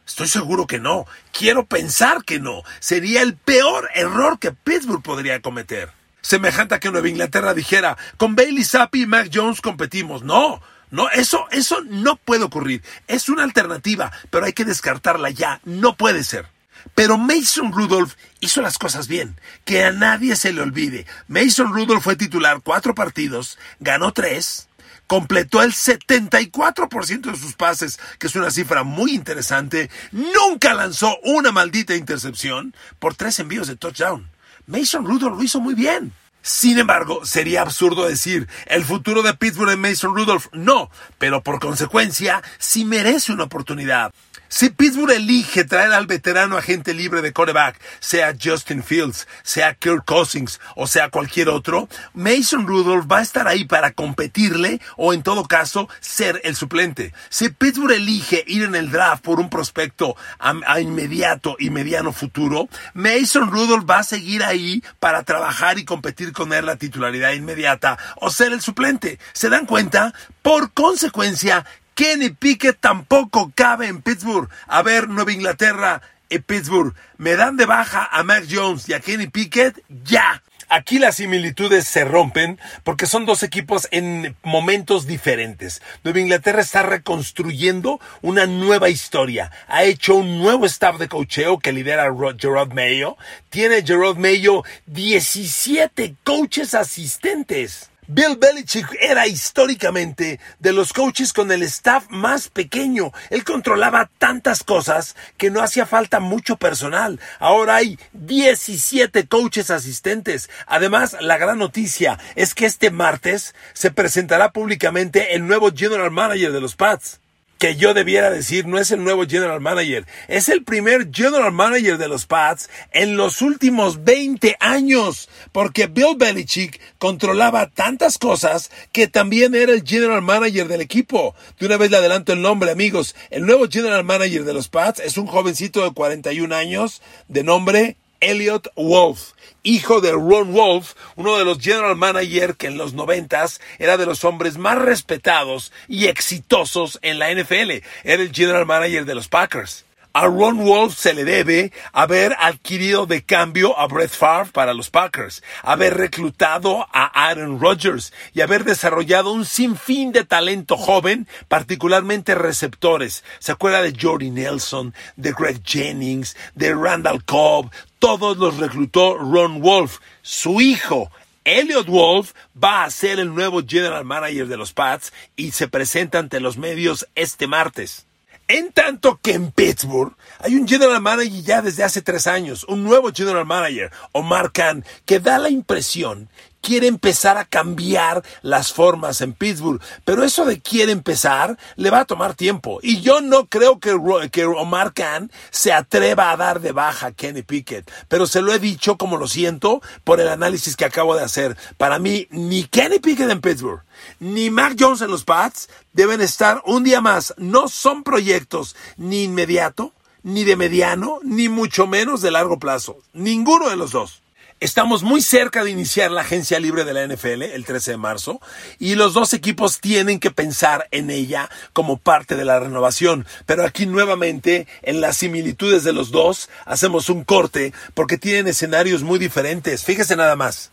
Estoy 0.04 0.26
seguro 0.26 0.66
que 0.66 0.80
no. 0.80 1.06
Quiero 1.30 1.66
pensar 1.66 2.24
que 2.24 2.40
no. 2.40 2.64
Sería 2.80 3.22
el 3.22 3.36
peor 3.36 3.88
error 3.94 4.40
que 4.40 4.50
Pittsburgh 4.50 5.04
podría 5.04 5.40
cometer. 5.40 5.92
Semejante 6.20 6.74
a 6.74 6.80
que 6.80 6.90
Nueva 6.90 7.08
Inglaterra 7.08 7.54
dijera, 7.54 7.96
con 8.16 8.34
Bailey 8.34 8.64
Zappi 8.64 9.02
y 9.02 9.06
Mac 9.06 9.30
Jones 9.32 9.60
competimos. 9.60 10.24
No, 10.24 10.60
no, 10.90 11.08
eso, 11.10 11.46
eso 11.52 11.80
no 11.84 12.16
puede 12.16 12.42
ocurrir. 12.42 12.82
Es 13.06 13.28
una 13.28 13.44
alternativa, 13.44 14.10
pero 14.30 14.46
hay 14.46 14.52
que 14.52 14.64
descartarla 14.64 15.30
ya. 15.30 15.60
No 15.62 15.94
puede 15.94 16.24
ser. 16.24 16.53
Pero 16.94 17.18
Mason 17.18 17.72
Rudolph 17.72 18.14
hizo 18.40 18.62
las 18.62 18.78
cosas 18.78 19.08
bien, 19.08 19.38
que 19.64 19.84
a 19.84 19.92
nadie 19.92 20.36
se 20.36 20.52
le 20.52 20.60
olvide. 20.60 21.06
Mason 21.28 21.72
Rudolph 21.72 22.02
fue 22.02 22.16
titular 22.16 22.60
cuatro 22.62 22.94
partidos, 22.94 23.58
ganó 23.80 24.12
tres, 24.12 24.68
completó 25.06 25.62
el 25.62 25.72
74% 25.72 27.30
de 27.30 27.36
sus 27.36 27.54
pases, 27.54 27.98
que 28.18 28.26
es 28.26 28.36
una 28.36 28.50
cifra 28.50 28.82
muy 28.82 29.12
interesante, 29.12 29.90
nunca 30.12 30.74
lanzó 30.74 31.18
una 31.22 31.52
maldita 31.52 31.94
intercepción 31.94 32.74
por 32.98 33.14
tres 33.14 33.38
envíos 33.38 33.66
de 33.66 33.76
touchdown. 33.76 34.30
Mason 34.66 35.04
Rudolph 35.04 35.36
lo 35.36 35.42
hizo 35.42 35.60
muy 35.60 35.74
bien. 35.74 36.12
Sin 36.46 36.78
embargo, 36.78 37.24
sería 37.24 37.62
absurdo 37.62 38.06
decir 38.06 38.48
el 38.66 38.84
futuro 38.84 39.22
de 39.22 39.32
Pittsburgh 39.32 39.70
en 39.70 39.80
Mason 39.80 40.14
Rudolph. 40.14 40.48
No, 40.52 40.90
pero 41.16 41.42
por 41.42 41.58
consecuencia, 41.58 42.42
sí 42.58 42.84
merece 42.84 43.32
una 43.32 43.44
oportunidad. 43.44 44.12
Si 44.54 44.70
Pittsburgh 44.70 45.10
elige 45.10 45.64
traer 45.64 45.92
al 45.92 46.06
veterano 46.06 46.56
agente 46.56 46.94
libre 46.94 47.22
de 47.22 47.32
coreback, 47.32 47.80
sea 47.98 48.36
Justin 48.40 48.84
Fields, 48.84 49.26
sea 49.42 49.74
Kirk 49.74 50.04
Cousins 50.04 50.60
o 50.76 50.86
sea 50.86 51.08
cualquier 51.08 51.48
otro, 51.48 51.88
Mason 52.12 52.64
Rudolph 52.64 53.10
va 53.10 53.18
a 53.18 53.22
estar 53.22 53.48
ahí 53.48 53.64
para 53.64 53.90
competirle 53.94 54.80
o 54.96 55.12
en 55.12 55.24
todo 55.24 55.48
caso 55.48 55.88
ser 55.98 56.40
el 56.44 56.54
suplente. 56.54 57.12
Si 57.30 57.48
Pittsburgh 57.48 57.96
elige 57.96 58.44
ir 58.46 58.62
en 58.62 58.76
el 58.76 58.92
draft 58.92 59.24
por 59.24 59.40
un 59.40 59.50
prospecto 59.50 60.14
a, 60.38 60.54
a 60.68 60.80
inmediato 60.80 61.56
y 61.58 61.70
mediano 61.70 62.12
futuro, 62.12 62.68
Mason 62.92 63.50
Rudolph 63.50 63.90
va 63.90 63.98
a 63.98 64.04
seguir 64.04 64.44
ahí 64.44 64.84
para 65.00 65.24
trabajar 65.24 65.80
y 65.80 65.84
competir 65.84 66.32
con 66.32 66.52
él 66.52 66.66
la 66.66 66.76
titularidad 66.76 67.32
inmediata 67.32 67.98
o 68.20 68.30
ser 68.30 68.52
el 68.52 68.60
suplente. 68.60 69.18
¿Se 69.32 69.48
dan 69.48 69.66
cuenta? 69.66 70.14
Por 70.42 70.72
consecuencia, 70.72 71.64
Kenny 71.94 72.30
Pickett 72.30 72.80
tampoco 72.80 73.52
cabe 73.54 73.86
en 73.86 74.02
Pittsburgh. 74.02 74.48
A 74.66 74.82
ver, 74.82 75.08
Nueva 75.08 75.32
Inglaterra 75.32 76.02
y 76.28 76.40
Pittsburgh, 76.40 76.92
¿me 77.18 77.36
dan 77.36 77.56
de 77.56 77.66
baja 77.66 78.08
a 78.10 78.24
Mac 78.24 78.46
Jones 78.50 78.88
y 78.88 78.94
a 78.94 79.00
Kenny 79.00 79.28
Pickett? 79.28 79.80
Ya. 80.04 80.42
Aquí 80.68 80.98
las 80.98 81.16
similitudes 81.16 81.86
se 81.86 82.04
rompen 82.04 82.58
porque 82.82 83.06
son 83.06 83.26
dos 83.26 83.44
equipos 83.44 83.86
en 83.92 84.34
momentos 84.42 85.06
diferentes. 85.06 85.82
Nueva 86.02 86.20
Inglaterra 86.20 86.62
está 86.62 86.82
reconstruyendo 86.82 88.00
una 88.22 88.46
nueva 88.46 88.88
historia. 88.88 89.52
Ha 89.68 89.84
hecho 89.84 90.16
un 90.16 90.38
nuevo 90.38 90.66
staff 90.66 90.98
de 90.98 91.08
cocheo 91.08 91.60
que 91.60 91.72
lidera 91.72 92.12
Gerard 92.36 92.72
Mayo. 92.72 93.16
Tiene 93.50 93.82
Gerard 93.82 94.16
Mayo 94.16 94.64
17 94.86 96.16
coaches 96.24 96.74
asistentes. 96.74 97.90
Bill 98.06 98.36
Belichick 98.36 98.86
era 99.00 99.26
históricamente 99.26 100.38
de 100.58 100.72
los 100.72 100.92
coaches 100.92 101.32
con 101.32 101.50
el 101.50 101.62
staff 101.62 102.04
más 102.10 102.48
pequeño. 102.48 103.12
Él 103.30 103.44
controlaba 103.44 104.10
tantas 104.18 104.62
cosas 104.62 105.16
que 105.38 105.50
no 105.50 105.62
hacía 105.62 105.86
falta 105.86 106.20
mucho 106.20 106.56
personal. 106.56 107.18
Ahora 107.38 107.76
hay 107.76 107.98
17 108.12 109.26
coaches 109.26 109.70
asistentes. 109.70 110.50
Además, 110.66 111.16
la 111.20 111.38
gran 111.38 111.58
noticia 111.58 112.18
es 112.34 112.54
que 112.54 112.66
este 112.66 112.90
martes 112.90 113.54
se 113.72 113.90
presentará 113.90 114.52
públicamente 114.52 115.34
el 115.34 115.46
nuevo 115.46 115.72
general 115.74 116.10
manager 116.10 116.52
de 116.52 116.60
los 116.60 116.76
Pats 116.76 117.20
que 117.58 117.76
yo 117.76 117.94
debiera 117.94 118.30
decir 118.30 118.66
no 118.66 118.78
es 118.78 118.90
el 118.90 119.02
nuevo 119.02 119.26
general 119.26 119.60
manager, 119.60 120.06
es 120.28 120.48
el 120.48 120.64
primer 120.64 121.10
general 121.12 121.52
manager 121.52 121.98
de 121.98 122.08
los 122.08 122.26
Pats 122.26 122.68
en 122.92 123.16
los 123.16 123.42
últimos 123.42 124.04
20 124.04 124.56
años, 124.60 125.28
porque 125.52 125.86
Bill 125.86 126.16
Belichick 126.16 126.80
controlaba 126.98 127.70
tantas 127.70 128.18
cosas 128.18 128.70
que 128.92 129.08
también 129.08 129.54
era 129.54 129.72
el 129.72 129.82
general 129.84 130.22
manager 130.22 130.68
del 130.68 130.80
equipo. 130.80 131.34
De 131.58 131.66
una 131.66 131.76
vez 131.76 131.90
le 131.90 131.98
adelanto 131.98 132.32
el 132.32 132.42
nombre, 132.42 132.70
amigos. 132.70 133.14
El 133.30 133.46
nuevo 133.46 133.68
general 133.68 134.04
manager 134.04 134.44
de 134.44 134.54
los 134.54 134.68
Pats 134.68 135.00
es 135.00 135.16
un 135.16 135.26
jovencito 135.26 135.84
de 135.84 135.92
41 135.92 136.54
años 136.54 137.02
de 137.28 137.44
nombre 137.44 137.96
Elliot 138.24 138.72
Wolf, 138.76 139.32
hijo 139.62 140.00
de 140.00 140.12
Ron 140.12 140.52
Wolf, 140.52 140.94
uno 141.16 141.36
de 141.36 141.44
los 141.44 141.58
general 141.58 141.96
manager 141.96 142.56
que 142.56 142.68
en 142.68 142.78
los 142.78 142.94
noventas 142.94 143.60
era 143.78 143.96
de 143.96 144.06
los 144.06 144.24
hombres 144.24 144.56
más 144.56 144.78
respetados 144.78 145.72
y 145.88 146.06
exitosos 146.06 146.98
en 147.02 147.18
la 147.18 147.32
NFL. 147.32 147.84
Era 148.02 148.22
el 148.22 148.32
general 148.32 148.66
manager 148.66 149.04
de 149.04 149.14
los 149.14 149.28
Packers. 149.28 149.84
A 150.16 150.26
Ron 150.26 150.64
Wolf 150.64 150.96
se 150.96 151.12
le 151.12 151.24
debe 151.24 151.72
haber 151.92 152.36
adquirido 152.38 153.04
de 153.04 153.24
cambio 153.24 153.76
a 153.76 153.88
Brett 153.88 154.12
Favre 154.12 154.52
para 154.52 154.72
los 154.72 154.88
Packers, 154.88 155.42
haber 155.64 155.96
reclutado 155.96 156.86
a 156.92 157.06
Aaron 157.28 157.58
Rodgers 157.58 158.12
y 158.32 158.40
haber 158.40 158.62
desarrollado 158.62 159.32
un 159.32 159.44
sinfín 159.44 160.12
de 160.12 160.22
talento 160.22 160.76
joven, 160.76 161.26
particularmente 161.48 162.36
receptores. 162.36 163.24
¿Se 163.40 163.50
acuerda 163.50 163.82
de 163.82 163.92
Jordy 164.00 164.30
Nelson, 164.30 164.94
de 165.16 165.32
Greg 165.32 165.60
Jennings, 165.64 166.36
de 166.54 166.72
Randall 166.72 167.24
Cobb? 167.24 167.72
Todos 167.98 168.36
los 168.36 168.58
reclutó 168.58 169.18
Ron 169.18 169.60
Wolf. 169.62 169.98
Su 170.22 170.60
hijo, 170.60 171.10
Elliot 171.42 171.88
Wolf 171.88 172.34
va 172.56 172.84
a 172.84 172.90
ser 172.90 173.18
el 173.18 173.34
nuevo 173.34 173.64
general 173.66 174.04
manager 174.04 174.46
de 174.46 174.58
los 174.58 174.72
Pats 174.72 175.12
y 175.34 175.50
se 175.50 175.66
presenta 175.66 176.20
ante 176.20 176.38
los 176.38 176.56
medios 176.56 177.08
este 177.16 177.48
martes. 177.48 178.06
En 178.46 178.72
tanto 178.72 179.18
que 179.22 179.32
en 179.32 179.52
Pittsburgh 179.52 180.14
hay 180.38 180.56
un 180.56 180.68
general 180.68 181.00
manager 181.00 181.42
ya 181.42 181.62
desde 181.62 181.82
hace 181.82 182.02
tres 182.02 182.26
años, 182.26 182.64
un 182.64 182.84
nuevo 182.84 183.10
general 183.10 183.46
manager, 183.46 183.90
Omar 184.12 184.52
Khan, 184.52 184.84
que 185.06 185.18
da 185.18 185.38
la 185.38 185.48
impresión 185.48 186.28
quiere 186.64 186.86
empezar 186.86 187.36
a 187.36 187.44
cambiar 187.44 188.24
las 188.40 188.72
formas 188.72 189.20
en 189.20 189.34
Pittsburgh. 189.34 189.80
Pero 190.04 190.24
eso 190.24 190.46
de 190.46 190.60
quiere 190.60 190.92
empezar 190.92 191.58
le 191.76 191.90
va 191.90 192.00
a 192.00 192.04
tomar 192.06 192.34
tiempo. 192.34 192.80
Y 192.82 193.02
yo 193.02 193.20
no 193.20 193.46
creo 193.46 193.78
que, 193.78 193.94
que 194.32 194.46
Omar 194.46 194.94
Khan 194.94 195.30
se 195.50 195.72
atreva 195.72 196.30
a 196.30 196.36
dar 196.36 196.60
de 196.60 196.72
baja 196.72 197.08
a 197.08 197.12
Kenny 197.12 197.42
Pickett. 197.42 197.90
Pero 198.08 198.26
se 198.26 198.40
lo 198.40 198.52
he 198.52 198.58
dicho 198.58 198.96
como 198.96 199.18
lo 199.18 199.28
siento 199.28 199.82
por 200.04 200.20
el 200.20 200.28
análisis 200.28 200.74
que 200.74 200.86
acabo 200.86 201.14
de 201.14 201.22
hacer. 201.22 201.56
Para 201.76 201.98
mí, 201.98 202.26
ni 202.30 202.64
Kenny 202.64 202.98
Pickett 202.98 203.30
en 203.30 203.42
Pittsburgh, 203.42 203.82
ni 204.20 204.50
Mac 204.50 204.76
Jones 204.78 205.00
en 205.00 205.10
los 205.10 205.24
Pats 205.24 205.68
deben 205.92 206.20
estar 206.20 206.62
un 206.64 206.84
día 206.84 207.00
más. 207.00 207.34
No 207.36 207.68
son 207.68 208.02
proyectos 208.02 208.76
ni 208.96 209.24
inmediato, 209.24 209.92
ni 210.22 210.44
de 210.44 210.56
mediano, 210.56 211.20
ni 211.22 211.48
mucho 211.48 211.86
menos 211.86 212.22
de 212.22 212.30
largo 212.30 212.58
plazo. 212.58 212.98
Ninguno 213.12 213.68
de 213.68 213.76
los 213.76 213.92
dos. 213.92 214.22
Estamos 214.60 215.02
muy 215.02 215.20
cerca 215.20 215.62
de 215.62 215.70
iniciar 215.70 216.10
la 216.10 216.22
agencia 216.22 216.58
libre 216.58 216.84
de 216.84 216.94
la 216.94 217.06
NFL 217.06 217.42
el 217.42 217.64
13 217.66 217.90
de 217.90 217.96
marzo 217.98 218.40
y 218.78 218.94
los 218.94 219.12
dos 219.12 219.34
equipos 219.34 219.80
tienen 219.80 220.20
que 220.20 220.30
pensar 220.30 220.88
en 220.90 221.10
ella 221.10 221.50
como 221.72 221.98
parte 221.98 222.34
de 222.34 222.46
la 222.46 222.60
renovación. 222.60 223.26
Pero 223.44 223.66
aquí 223.66 223.84
nuevamente 223.84 224.66
en 224.82 225.02
las 225.02 225.18
similitudes 225.18 225.84
de 225.84 225.92
los 225.92 226.10
dos 226.10 226.48
hacemos 226.64 227.10
un 227.10 227.24
corte 227.24 227.74
porque 227.92 228.16
tienen 228.16 228.46
escenarios 228.46 229.02
muy 229.02 229.18
diferentes. 229.18 229.84
Fíjese 229.84 230.16
nada 230.16 230.36
más. 230.36 230.70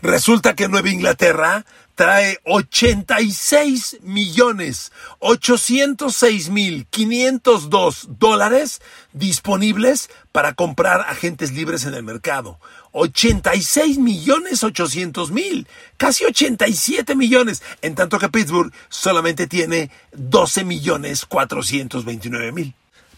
Resulta 0.00 0.54
que 0.54 0.68
Nueva 0.68 0.90
Inglaterra 0.90 1.64
trae 1.96 2.38
86 2.44 3.98
millones 4.02 4.92
806 5.18 6.50
mil 6.50 6.86
502 6.88 8.06
dólares 8.20 8.80
disponibles 9.12 10.08
para 10.30 10.54
comprar 10.54 11.00
agentes 11.00 11.50
libres 11.50 11.84
en 11.84 11.94
el 11.94 12.04
mercado. 12.04 12.60
86 12.92 13.98
millones 13.98 14.62
800 14.62 15.32
mil, 15.32 15.66
casi 15.96 16.24
87 16.24 17.16
millones, 17.16 17.64
en 17.82 17.96
tanto 17.96 18.20
que 18.20 18.28
Pittsburgh 18.28 18.72
solamente 18.88 19.48
tiene 19.48 19.90
12 20.12 20.62
millones 20.62 21.26
429 21.26 22.52
mil. 22.52 22.74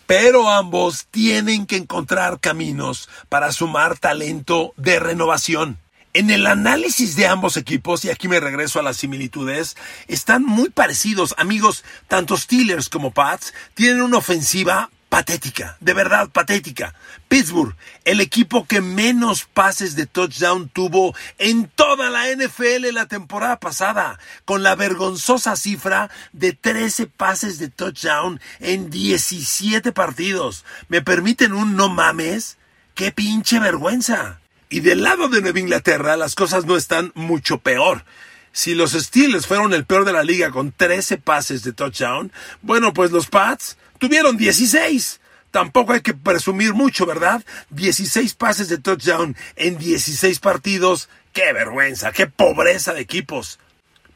Pero 0.07 0.49
ambos 0.49 1.07
tienen 1.11 1.67
que 1.67 1.77
encontrar 1.77 2.41
caminos 2.41 3.11
para 3.29 3.53
sumar 3.53 3.99
talento 3.99 4.73
de 4.79 4.99
renovación. 4.99 5.79
En 6.13 6.31
el 6.31 6.49
análisis 6.49 7.15
de 7.15 7.29
ambos 7.29 7.57
equipos, 7.57 8.05
y 8.05 8.11
aquí 8.11 8.27
me 8.27 8.41
regreso 8.41 8.81
a 8.81 8.83
las 8.83 8.97
similitudes, 8.97 9.77
están 10.09 10.45
muy 10.45 10.69
parecidos. 10.69 11.37
Amigos, 11.39 11.85
tanto 12.09 12.37
Steelers 12.37 12.89
como 12.89 13.13
Pats 13.13 13.55
tienen 13.75 14.03
una 14.03 14.19
ofensiva 14.19 14.91
patética, 15.09 15.77
de 15.79 15.95
verdad 15.95 16.29
patética. 16.31 16.95
Pittsburgh, 17.29 17.77
el 18.05 18.21
equipo 18.21 18.67
que 18.67 18.81
menos 18.81 19.45
pases 19.45 19.95
de 19.95 20.07
touchdown 20.07 20.69
tuvo 20.69 21.15
en 21.39 21.69
toda 21.69 22.11
la 22.11 22.27
NFL 22.29 22.93
la 22.93 23.07
temporada 23.07 23.61
pasada, 23.61 24.19
con 24.45 24.65
la 24.65 24.75
vergonzosa 24.75 25.55
cifra 25.55 26.11
de 26.33 26.55
13 26.55 27.07
pases 27.07 27.61
de 27.61 27.69
touchdown 27.69 28.41
en 28.59 28.91
17 28.91 29.93
partidos. 29.93 30.65
¿Me 30.89 31.03
permiten 31.03 31.53
un 31.53 31.77
no 31.77 31.89
mames? 31.89 32.59
¡Qué 32.95 33.13
pinche 33.13 33.61
vergüenza! 33.61 34.40
Y 34.71 34.81
del 34.81 35.03
lado 35.03 35.29
de 35.29 35.43
Nueva 35.43 35.59
Inglaterra 35.59 36.17
las 36.17 36.37
cosas 36.37 36.65
no 36.65 36.77
están 36.77 37.11
mucho 37.17 37.59
peor. 37.59 38.05
Si 38.53 38.75
los 38.75 38.93
Steelers 38.93 39.49
fueron 39.49 39.75
el 39.75 39.85
peor 39.85 40.05
de 40.05 40.13
la 40.13 40.23
liga 40.23 40.53
con 40.53 40.71
13 40.71 41.19
pases 41.19 41.65
de 41.65 41.73
touchdown, 41.73 42.33
bueno, 42.63 42.95
pues 42.95 43.11
los 43.11 43.27
Pats 43.27 43.77
tuvieron 43.99 44.37
16. 44.37 45.21
Tampoco 45.51 45.93
hay 45.93 46.03
que 46.03 46.15
presumir 46.15 46.73
mucho, 46.73 47.05
¿verdad? 47.05 47.45
16 47.71 48.35
pases 48.35 48.69
de 48.69 48.79
touchdown 48.79 49.37
en 49.57 49.77
16 49.77 50.39
partidos. 50.39 51.09
¡Qué 51.33 51.53
vergüenza! 51.53 52.13
¡Qué 52.13 52.29
pobreza 52.29 52.95
de 52.95 53.01
equipos! 53.01 53.59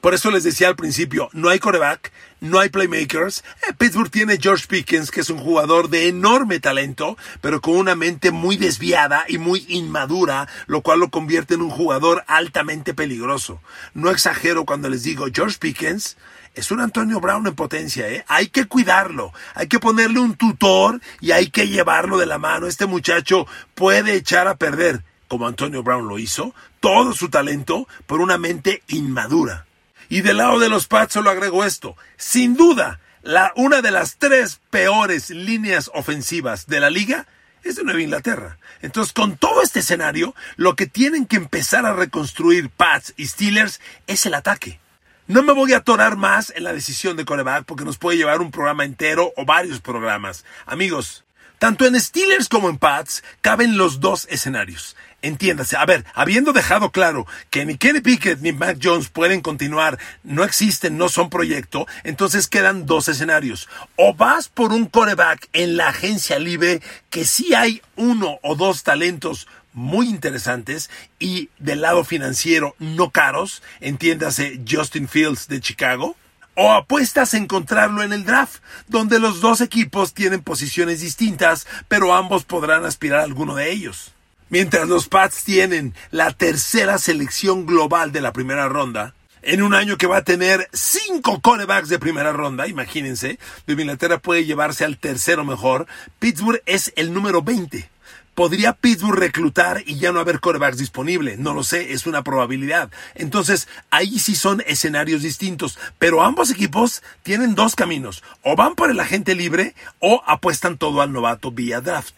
Por 0.00 0.14
eso 0.14 0.30
les 0.30 0.44
decía 0.44 0.68
al 0.68 0.76
principio, 0.76 1.30
no 1.32 1.48
hay 1.48 1.58
coreback, 1.58 2.12
no 2.44 2.60
hay 2.60 2.68
playmakers. 2.68 3.42
Eh, 3.66 3.72
Pittsburgh 3.76 4.10
tiene 4.10 4.38
George 4.40 4.66
Pickens, 4.68 5.10
que 5.10 5.20
es 5.20 5.30
un 5.30 5.38
jugador 5.38 5.88
de 5.88 6.08
enorme 6.08 6.60
talento, 6.60 7.16
pero 7.40 7.60
con 7.60 7.76
una 7.76 7.94
mente 7.94 8.30
muy 8.30 8.58
desviada 8.58 9.24
y 9.28 9.38
muy 9.38 9.64
inmadura, 9.68 10.46
lo 10.66 10.82
cual 10.82 11.00
lo 11.00 11.08
convierte 11.08 11.54
en 11.54 11.62
un 11.62 11.70
jugador 11.70 12.22
altamente 12.26 12.92
peligroso. 12.92 13.60
No 13.94 14.10
exagero 14.10 14.66
cuando 14.66 14.90
les 14.90 15.02
digo, 15.02 15.26
George 15.32 15.56
Pickens 15.58 16.18
es 16.54 16.70
un 16.70 16.80
Antonio 16.80 17.18
Brown 17.18 17.46
en 17.46 17.54
potencia, 17.54 18.08
¿eh? 18.08 18.24
Hay 18.28 18.48
que 18.48 18.66
cuidarlo, 18.66 19.32
hay 19.54 19.66
que 19.66 19.80
ponerle 19.80 20.20
un 20.20 20.34
tutor 20.34 21.00
y 21.20 21.32
hay 21.32 21.48
que 21.48 21.68
llevarlo 21.68 22.18
de 22.18 22.26
la 22.26 22.38
mano. 22.38 22.66
Este 22.66 22.84
muchacho 22.84 23.46
puede 23.74 24.14
echar 24.14 24.48
a 24.48 24.56
perder, 24.56 25.02
como 25.28 25.48
Antonio 25.48 25.82
Brown 25.82 26.06
lo 26.06 26.18
hizo, 26.18 26.54
todo 26.80 27.14
su 27.14 27.30
talento 27.30 27.88
por 28.06 28.20
una 28.20 28.36
mente 28.36 28.82
inmadura. 28.88 29.64
Y 30.08 30.20
del 30.20 30.38
lado 30.38 30.58
de 30.58 30.68
los 30.68 30.86
Pats 30.86 31.14
solo 31.14 31.30
agrego 31.30 31.64
esto. 31.64 31.96
Sin 32.16 32.56
duda, 32.56 33.00
la, 33.22 33.52
una 33.56 33.82
de 33.82 33.90
las 33.90 34.16
tres 34.16 34.60
peores 34.70 35.30
líneas 35.30 35.90
ofensivas 35.94 36.66
de 36.66 36.80
la 36.80 36.90
liga 36.90 37.26
es 37.62 37.76
de 37.76 37.84
Nueva 37.84 38.02
Inglaterra. 38.02 38.58
Entonces, 38.82 39.12
con 39.12 39.36
todo 39.38 39.62
este 39.62 39.80
escenario, 39.80 40.34
lo 40.56 40.76
que 40.76 40.86
tienen 40.86 41.26
que 41.26 41.36
empezar 41.36 41.86
a 41.86 41.94
reconstruir 41.94 42.68
Pats 42.68 43.14
y 43.16 43.26
Steelers 43.26 43.80
es 44.06 44.26
el 44.26 44.34
ataque. 44.34 44.78
No 45.26 45.42
me 45.42 45.54
voy 45.54 45.72
a 45.72 45.78
atorar 45.78 46.16
más 46.16 46.52
en 46.54 46.64
la 46.64 46.74
decisión 46.74 47.16
de 47.16 47.24
coreback 47.24 47.64
porque 47.64 47.86
nos 47.86 47.96
puede 47.96 48.18
llevar 48.18 48.42
un 48.42 48.50
programa 48.50 48.84
entero 48.84 49.32
o 49.38 49.46
varios 49.46 49.80
programas. 49.80 50.44
Amigos, 50.66 51.24
tanto 51.58 51.86
en 51.86 51.98
Steelers 51.98 52.50
como 52.50 52.68
en 52.68 52.76
Pats 52.76 53.24
caben 53.40 53.78
los 53.78 54.00
dos 54.00 54.26
escenarios. 54.30 54.96
Entiéndase, 55.24 55.78
a 55.78 55.86
ver, 55.86 56.04
habiendo 56.12 56.52
dejado 56.52 56.90
claro 56.90 57.26
que 57.48 57.64
ni 57.64 57.78
Kenny 57.78 58.00
Pickett 58.02 58.42
ni 58.42 58.52
Mac 58.52 58.76
Jones 58.82 59.08
pueden 59.08 59.40
continuar, 59.40 59.98
no 60.22 60.44
existen, 60.44 60.98
no 60.98 61.08
son 61.08 61.30
proyecto, 61.30 61.86
entonces 62.02 62.46
quedan 62.46 62.84
dos 62.84 63.08
escenarios. 63.08 63.66
O 63.96 64.12
vas 64.12 64.50
por 64.50 64.74
un 64.74 64.84
coreback 64.84 65.48
en 65.54 65.78
la 65.78 65.88
agencia 65.88 66.38
libre, 66.38 66.82
que 67.08 67.24
sí 67.24 67.54
hay 67.54 67.80
uno 67.96 68.38
o 68.42 68.54
dos 68.54 68.82
talentos 68.82 69.48
muy 69.72 70.10
interesantes 70.10 70.90
y 71.18 71.48
del 71.58 71.80
lado 71.80 72.04
financiero 72.04 72.76
no 72.78 73.08
caros, 73.08 73.62
entiéndase 73.80 74.60
Justin 74.70 75.08
Fields 75.08 75.48
de 75.48 75.62
Chicago, 75.62 76.16
o 76.54 76.70
apuestas 76.70 77.32
a 77.32 77.38
encontrarlo 77.38 78.02
en 78.02 78.12
el 78.12 78.26
draft, 78.26 78.62
donde 78.88 79.18
los 79.18 79.40
dos 79.40 79.62
equipos 79.62 80.12
tienen 80.12 80.42
posiciones 80.42 81.00
distintas, 81.00 81.66
pero 81.88 82.14
ambos 82.14 82.44
podrán 82.44 82.84
aspirar 82.84 83.20
a 83.20 83.24
alguno 83.24 83.54
de 83.54 83.72
ellos. 83.72 84.13
Mientras 84.50 84.88
los 84.88 85.08
Pats 85.08 85.44
tienen 85.44 85.94
la 86.10 86.30
tercera 86.30 86.98
selección 86.98 87.66
global 87.66 88.12
de 88.12 88.20
la 88.20 88.32
primera 88.32 88.68
ronda, 88.68 89.14
en 89.42 89.62
un 89.62 89.74
año 89.74 89.96
que 89.96 90.06
va 90.06 90.18
a 90.18 90.24
tener 90.24 90.68
cinco 90.72 91.40
corebacks 91.40 91.88
de 91.88 91.98
primera 91.98 92.32
ronda, 92.32 92.66
imagínense, 92.66 93.38
de 93.66 93.72
Inglaterra 93.72 94.18
puede 94.18 94.44
llevarse 94.44 94.84
al 94.84 94.98
tercero 94.98 95.44
mejor, 95.44 95.86
Pittsburgh 96.18 96.62
es 96.66 96.92
el 96.96 97.12
número 97.12 97.42
20. 97.42 97.90
¿Podría 98.34 98.72
Pittsburgh 98.72 99.18
reclutar 99.18 99.82
y 99.86 99.96
ya 99.96 100.12
no 100.12 100.20
haber 100.20 100.40
corebacks 100.40 100.78
disponible? 100.78 101.36
No 101.36 101.54
lo 101.54 101.62
sé, 101.62 101.92
es 101.92 102.06
una 102.06 102.24
probabilidad. 102.24 102.90
Entonces, 103.14 103.68
ahí 103.90 104.18
sí 104.18 104.34
son 104.34 104.62
escenarios 104.66 105.22
distintos. 105.22 105.78
Pero 106.00 106.22
ambos 106.22 106.50
equipos 106.50 107.02
tienen 107.22 107.54
dos 107.54 107.76
caminos. 107.76 108.24
O 108.42 108.56
van 108.56 108.74
por 108.74 108.90
el 108.90 108.98
agente 108.98 109.36
libre 109.36 109.76
o 110.00 110.20
apuestan 110.26 110.78
todo 110.78 111.00
al 111.00 111.12
novato 111.12 111.52
vía 111.52 111.80
draft. 111.80 112.14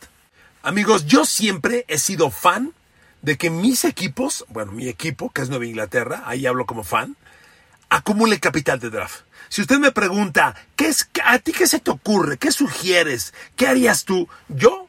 Amigos, 0.66 1.06
yo 1.06 1.24
siempre 1.24 1.84
he 1.86 1.96
sido 1.96 2.28
fan 2.32 2.72
de 3.22 3.38
que 3.38 3.50
mis 3.50 3.84
equipos, 3.84 4.44
bueno, 4.48 4.72
mi 4.72 4.88
equipo, 4.88 5.30
que 5.30 5.42
es 5.42 5.48
Nueva 5.48 5.64
Inglaterra, 5.64 6.24
ahí 6.26 6.44
hablo 6.44 6.66
como 6.66 6.82
fan, 6.82 7.16
acumule 7.88 8.40
capital 8.40 8.80
de 8.80 8.90
draft. 8.90 9.20
Si 9.48 9.60
usted 9.60 9.78
me 9.78 9.92
pregunta, 9.92 10.56
¿qué 10.74 10.88
es, 10.88 11.08
¿a 11.22 11.38
ti 11.38 11.52
qué 11.52 11.68
se 11.68 11.78
te 11.78 11.92
ocurre? 11.92 12.36
¿Qué 12.36 12.50
sugieres? 12.50 13.32
¿Qué 13.54 13.68
harías 13.68 14.04
tú? 14.04 14.28
Yo 14.48 14.88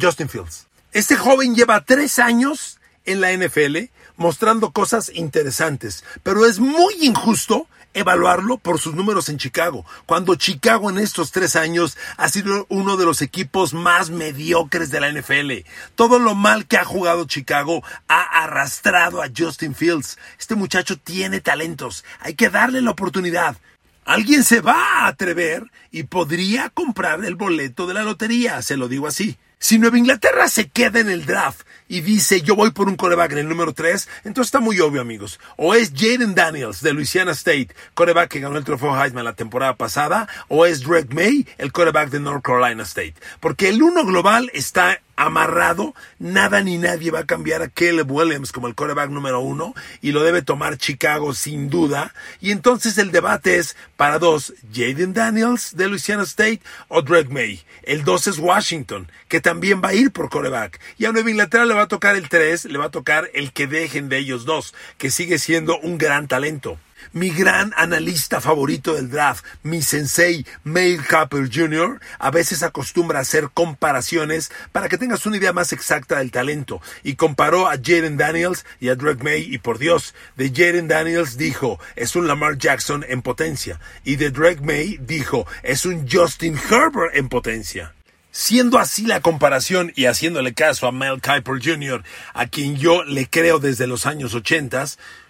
Justin 0.00 0.28
Fields. 0.28 0.68
Este 0.92 1.16
joven 1.16 1.56
lleva 1.56 1.84
tres 1.84 2.20
años 2.20 2.78
en 3.04 3.20
la 3.20 3.32
NFL 3.32 3.90
mostrando 4.16 4.70
cosas 4.70 5.10
interesantes, 5.12 6.04
pero 6.22 6.46
es 6.46 6.60
muy 6.60 6.94
injusto 7.00 7.66
evaluarlo 7.94 8.58
por 8.58 8.78
sus 8.78 8.94
números 8.94 9.28
en 9.28 9.38
Chicago, 9.38 9.84
cuando 10.06 10.34
Chicago 10.34 10.90
en 10.90 10.98
estos 10.98 11.32
tres 11.32 11.56
años 11.56 11.96
ha 12.16 12.28
sido 12.28 12.66
uno 12.68 12.96
de 12.96 13.04
los 13.04 13.22
equipos 13.22 13.74
más 13.74 14.10
mediocres 14.10 14.90
de 14.90 15.00
la 15.00 15.10
NFL. 15.10 15.52
Todo 15.94 16.18
lo 16.18 16.34
mal 16.34 16.66
que 16.66 16.76
ha 16.76 16.84
jugado 16.84 17.26
Chicago 17.26 17.82
ha 18.08 18.22
arrastrado 18.44 19.22
a 19.22 19.28
Justin 19.36 19.74
Fields. 19.74 20.18
Este 20.38 20.54
muchacho 20.54 20.98
tiene 20.98 21.40
talentos, 21.40 22.04
hay 22.20 22.34
que 22.34 22.50
darle 22.50 22.82
la 22.82 22.90
oportunidad. 22.90 23.56
Alguien 24.04 24.42
se 24.42 24.62
va 24.62 25.04
a 25.04 25.06
atrever 25.08 25.70
y 25.90 26.04
podría 26.04 26.70
comprar 26.70 27.24
el 27.24 27.34
boleto 27.34 27.86
de 27.86 27.94
la 27.94 28.04
lotería, 28.04 28.62
se 28.62 28.78
lo 28.78 28.88
digo 28.88 29.06
así. 29.06 29.36
Si 29.60 29.76
Nueva 29.78 29.98
Inglaterra 29.98 30.46
se 30.48 30.68
queda 30.68 31.00
en 31.00 31.10
el 31.10 31.26
draft 31.26 31.66
y 31.88 32.00
dice 32.00 32.42
yo 32.42 32.54
voy 32.54 32.70
por 32.70 32.86
un 32.86 32.94
coreback 32.94 33.32
en 33.32 33.38
el 33.38 33.48
número 33.48 33.72
3, 33.72 34.08
entonces 34.24 34.48
está 34.48 34.60
muy 34.60 34.78
obvio, 34.78 35.00
amigos. 35.00 35.40
O 35.56 35.74
es 35.74 35.92
Jaden 35.96 36.36
Daniels 36.36 36.80
de 36.80 36.92
Louisiana 36.92 37.32
State, 37.32 37.70
coreback 37.94 38.30
que 38.30 38.40
ganó 38.40 38.56
el 38.56 38.64
trofeo 38.64 38.96
Heisman 38.96 39.24
la 39.24 39.32
temporada 39.32 39.74
pasada, 39.74 40.28
o 40.46 40.64
es 40.64 40.82
Drake 40.82 41.12
May, 41.12 41.44
el 41.58 41.72
coreback 41.72 42.10
de 42.10 42.20
North 42.20 42.44
Carolina 42.44 42.84
State. 42.84 43.14
Porque 43.40 43.68
el 43.68 43.82
uno 43.82 44.04
global 44.04 44.48
está 44.54 45.00
amarrado, 45.18 45.96
nada 46.20 46.60
ni 46.60 46.78
nadie 46.78 47.10
va 47.10 47.20
a 47.20 47.26
cambiar 47.26 47.60
a 47.60 47.68
Caleb 47.68 48.08
Williams 48.08 48.52
como 48.52 48.68
el 48.68 48.76
coreback 48.76 49.10
número 49.10 49.40
uno 49.40 49.74
y 50.00 50.12
lo 50.12 50.22
debe 50.22 50.42
tomar 50.42 50.78
Chicago 50.78 51.34
sin 51.34 51.70
duda. 51.70 52.14
Y 52.40 52.52
entonces 52.52 52.98
el 52.98 53.10
debate 53.10 53.56
es 53.56 53.76
para 53.96 54.20
dos, 54.20 54.54
Jaden 54.72 55.14
Daniels 55.14 55.76
de 55.76 55.88
Louisiana 55.88 56.22
State 56.22 56.60
o 56.86 57.02
Drake 57.02 57.30
May. 57.30 57.64
El 57.82 58.04
dos 58.04 58.28
es 58.28 58.38
Washington, 58.38 59.10
que 59.26 59.40
también 59.48 59.80
va 59.82 59.88
a 59.88 59.94
ir 59.94 60.10
por 60.10 60.28
coreback. 60.28 60.78
Y 60.98 61.06
a 61.06 61.12
Nueva 61.12 61.30
Inglaterra 61.30 61.64
le 61.64 61.72
va 61.72 61.84
a 61.84 61.88
tocar 61.88 62.16
el 62.16 62.28
tres, 62.28 62.66
le 62.66 62.76
va 62.76 62.84
a 62.84 62.90
tocar 62.90 63.30
el 63.32 63.54
que 63.54 63.66
dejen 63.66 64.10
de 64.10 64.18
ellos 64.18 64.44
dos, 64.44 64.74
que 64.98 65.10
sigue 65.10 65.38
siendo 65.38 65.78
un 65.78 65.96
gran 65.96 66.28
talento 66.28 66.78
mi 67.12 67.30
gran 67.30 67.72
analista 67.76 68.42
favorito 68.42 68.92
del 68.94 69.08
draft, 69.08 69.42
mi 69.62 69.80
sensei 69.80 70.44
Mel 70.64 71.02
Capper 71.06 71.48
Jr., 71.50 71.98
a 72.18 72.30
veces 72.30 72.62
acostumbra 72.62 73.20
hacer 73.20 73.48
comparaciones 73.54 74.50
para 74.72 74.90
que 74.90 74.98
tengas 74.98 75.24
una 75.24 75.38
idea 75.38 75.54
más 75.54 75.72
exacta 75.72 76.18
del 76.18 76.30
talento 76.30 76.82
y 77.02 77.14
comparó 77.14 77.68
a 77.68 77.76
Jaden 77.76 78.18
Daniels 78.18 78.66
y 78.80 78.90
a 78.90 78.96
Drake 78.96 79.24
May 79.24 79.42
y 79.42 79.58
por 79.58 79.78
Dios, 79.78 80.14
de 80.36 80.50
Jaden 80.50 80.88
Daniels 80.88 81.38
dijo, 81.38 81.78
es 81.96 82.16
un 82.16 82.26
Lamar 82.26 82.58
Jackson 82.58 83.02
en 83.08 83.22
potencia 83.22 83.80
y 84.04 84.16
de 84.16 84.30
Drake 84.30 84.60
May 84.60 84.98
dijo, 85.00 85.46
es 85.62 85.86
un 85.86 86.06
Justin 86.06 86.58
Herbert 86.70 87.14
en 87.14 87.30
potencia. 87.30 87.94
Siendo 88.40 88.78
así 88.78 89.04
la 89.04 89.20
comparación 89.20 89.92
y 89.96 90.04
haciéndole 90.04 90.54
caso 90.54 90.86
a 90.86 90.92
Mel 90.92 91.20
Kiper 91.20 91.60
Jr., 91.60 92.04
a 92.34 92.46
quien 92.46 92.76
yo 92.76 93.02
le 93.02 93.26
creo 93.28 93.58
desde 93.58 93.88
los 93.88 94.06
años 94.06 94.32
80, 94.32 94.84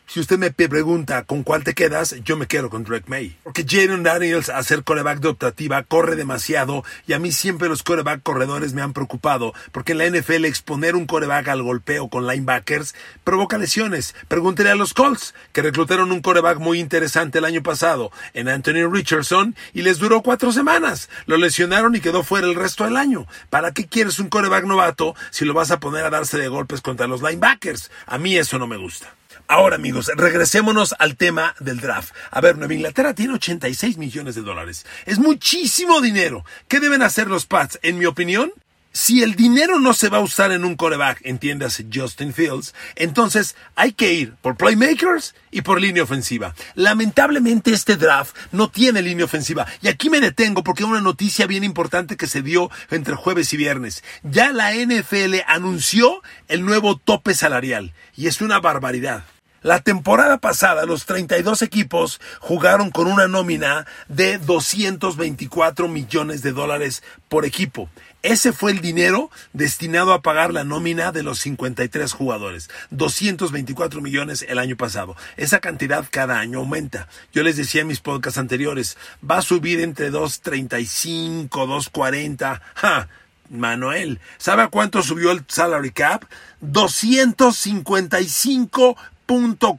si 0.09 0.21
usted 0.21 0.39
me 0.39 0.51
pregunta 0.51 1.25
con 1.25 1.43
cuál 1.43 1.65
te 1.65 1.75
quedas, 1.75 2.17
yo 2.25 2.39
me 2.39 2.47
quedo 2.47 2.71
con 2.71 2.83
Drake 2.83 3.05
May. 3.09 3.37
Porque 3.45 3.67
Jaden 3.69 4.03
Daniels, 4.03 4.49
a 4.49 4.63
ser 4.63 4.83
coreback 4.83 5.21
de 5.21 5.29
optativa, 5.29 5.83
corre 5.83 6.17
demasiado 6.17 6.83
y 7.07 7.13
a 7.13 7.19
mí 7.19 7.31
siempre 7.31 7.69
los 7.69 7.83
coreback 7.83 8.23
corredores 8.23 8.73
me 8.73 8.81
han 8.81 8.95
preocupado 8.95 9.53
porque 9.71 9.93
en 9.93 9.99
la 9.99 10.07
NFL 10.07 10.47
exponer 10.47 10.97
un 10.97 11.05
coreback 11.05 11.49
al 11.49 11.63
golpeo 11.63 12.09
con 12.09 12.27
linebackers 12.27 12.95
provoca 13.23 13.59
lesiones. 13.59 14.15
Pregúntele 14.29 14.71
a 14.71 14.77
los 14.77 14.95
Colts, 14.95 15.35
que 15.53 15.61
reclutaron 15.61 16.11
un 16.11 16.23
coreback 16.23 16.59
muy 16.59 16.81
interesante 16.81 17.37
el 17.37 17.45
año 17.45 17.63
pasado 17.63 18.11
en 18.33 18.49
Anthony 18.49 18.91
Richardson 18.91 19.55
y 19.75 19.83
les 19.83 19.99
duró 19.99 20.23
cuatro 20.23 20.53
semanas. 20.53 21.11
Lo 21.27 21.37
lesionaron 21.37 21.95
y 21.95 22.01
quedó 22.01 22.23
fuera 22.23 22.47
el 22.47 22.55
resto 22.55 22.85
del 22.85 22.97
año. 22.97 23.27
¿Para 23.51 23.73
qué 23.73 23.87
quieres 23.87 24.19
un 24.21 24.31
coreback 24.31 24.65
novato 24.65 25.15
si 25.31 25.45
lo 25.45 25.53
vas 25.53 25.71
a 25.71 25.81
poner 25.81 26.07
a 26.07 26.11
darse 26.11 26.39
de 26.39 26.49
golpes 26.49 26.81
contra 26.81 27.07
los 27.07 27.21
linebackers? 27.21 27.91
A 28.07 28.17
mí 28.17 28.39
eso 28.39 28.59
no 28.59 28.67
me 28.67 28.79
gusta. 28.79 29.18
Ahora, 29.47 29.77
amigos, 29.77 30.11
regresémonos 30.17 30.95
al 30.99 31.17
tema 31.17 31.55
del 31.61 31.81
draft. 31.81 32.15
A 32.31 32.41
ver, 32.41 32.59
Nueva 32.59 32.75
Inglaterra 32.75 33.15
tiene 33.15 33.35
86 33.35 33.97
millones 33.97 34.35
de 34.35 34.43
dólares. 34.43 34.85
Es 35.07 35.19
muchísimo 35.19 36.01
dinero. 36.01 36.45
¿Qué 36.67 36.81
deben 36.81 37.03
hacer 37.03 37.29
los 37.29 37.47
Pats? 37.47 37.79
En 37.83 37.99
mi 37.99 38.07
opinión, 38.07 38.53
si 38.93 39.23
el 39.23 39.35
dinero 39.35 39.79
no 39.79 39.93
se 39.93 40.09
va 40.09 40.19
a 40.19 40.23
usar 40.23 40.51
en 40.53 40.65
un 40.65 40.75
coreback, 40.75 41.21
entiéndase 41.23 41.87
Justin 41.93 42.33
Fields, 42.33 42.75
entonces 42.97 43.55
hay 43.77 43.93
que 43.93 44.13
ir 44.13 44.35
por 44.43 44.57
playmakers 44.57 45.35
y 45.51 45.63
por 45.63 45.81
línea 45.81 46.03
ofensiva. 46.03 46.55
Lamentablemente 46.75 47.73
este 47.73 47.97
draft 47.97 48.37
no 48.51 48.71
tiene 48.71 49.03
línea 49.03 49.25
ofensiva. 49.25 49.67
Y 49.83 49.89
aquí 49.89 50.11
me 50.11 50.21
detengo 50.21 50.65
porque 50.65 50.83
hay 50.83 50.91
una 50.91 51.01
noticia 51.01 51.47
bien 51.47 51.65
importante 51.65 52.17
que 52.17 52.27
se 52.27 52.43
dio 52.43 52.71
entre 52.91 53.15
jueves 53.15 53.53
y 53.53 53.57
viernes. 53.57 54.03
Ya 54.23 54.53
la 54.53 54.75
NFL 54.75 55.43
anunció 55.47 56.23
el 56.49 56.65
nuevo 56.65 56.97
tope 56.97 57.35
salarial. 57.35 57.93
Y 58.17 58.27
es 58.27 58.41
una 58.41 58.59
barbaridad. 58.59 59.25
La 59.63 59.81
temporada 59.81 60.39
pasada 60.39 60.87
los 60.87 61.05
32 61.05 61.63
equipos 61.63 62.21
jugaron 62.39 62.93
con 62.93 63.09
una 63.09 63.27
nómina 63.27 63.87
de 64.07 64.39
224 64.39 65.89
millones 65.89 66.43
de 66.43 66.53
dólares 66.53 67.03
por 67.29 67.45
equipo. 67.45 67.91
Ese 68.29 68.53
fue 68.53 68.71
el 68.73 68.83
dinero 68.83 69.31
destinado 69.55 70.13
a 70.13 70.21
pagar 70.21 70.53
la 70.53 70.63
nómina 70.63 71.13
de 71.13 71.23
los 71.23 71.39
53 71.39 72.13
jugadores. 72.13 72.69
224 72.91 74.03
millones 74.03 74.45
el 74.47 74.59
año 74.59 74.77
pasado. 74.77 75.17
Esa 75.39 75.61
cantidad 75.61 76.05
cada 76.11 76.39
año 76.39 76.59
aumenta. 76.59 77.09
Yo 77.33 77.43
les 77.43 77.57
decía 77.57 77.81
en 77.81 77.87
mis 77.87 78.01
podcasts 78.01 78.39
anteriores, 78.39 78.99
va 79.29 79.39
a 79.39 79.43
subir 79.43 79.81
entre 79.81 80.11
235, 80.11 81.67
240. 81.67 82.61
¡Ja! 82.75 83.09
Manuel, 83.49 84.21
¿sabe 84.37 84.65
a 84.65 84.69
cuánto 84.69 85.03
subió 85.03 85.31
el 85.31 85.43
salary 85.49 85.93
cap? 85.93 86.25
255 86.61 88.95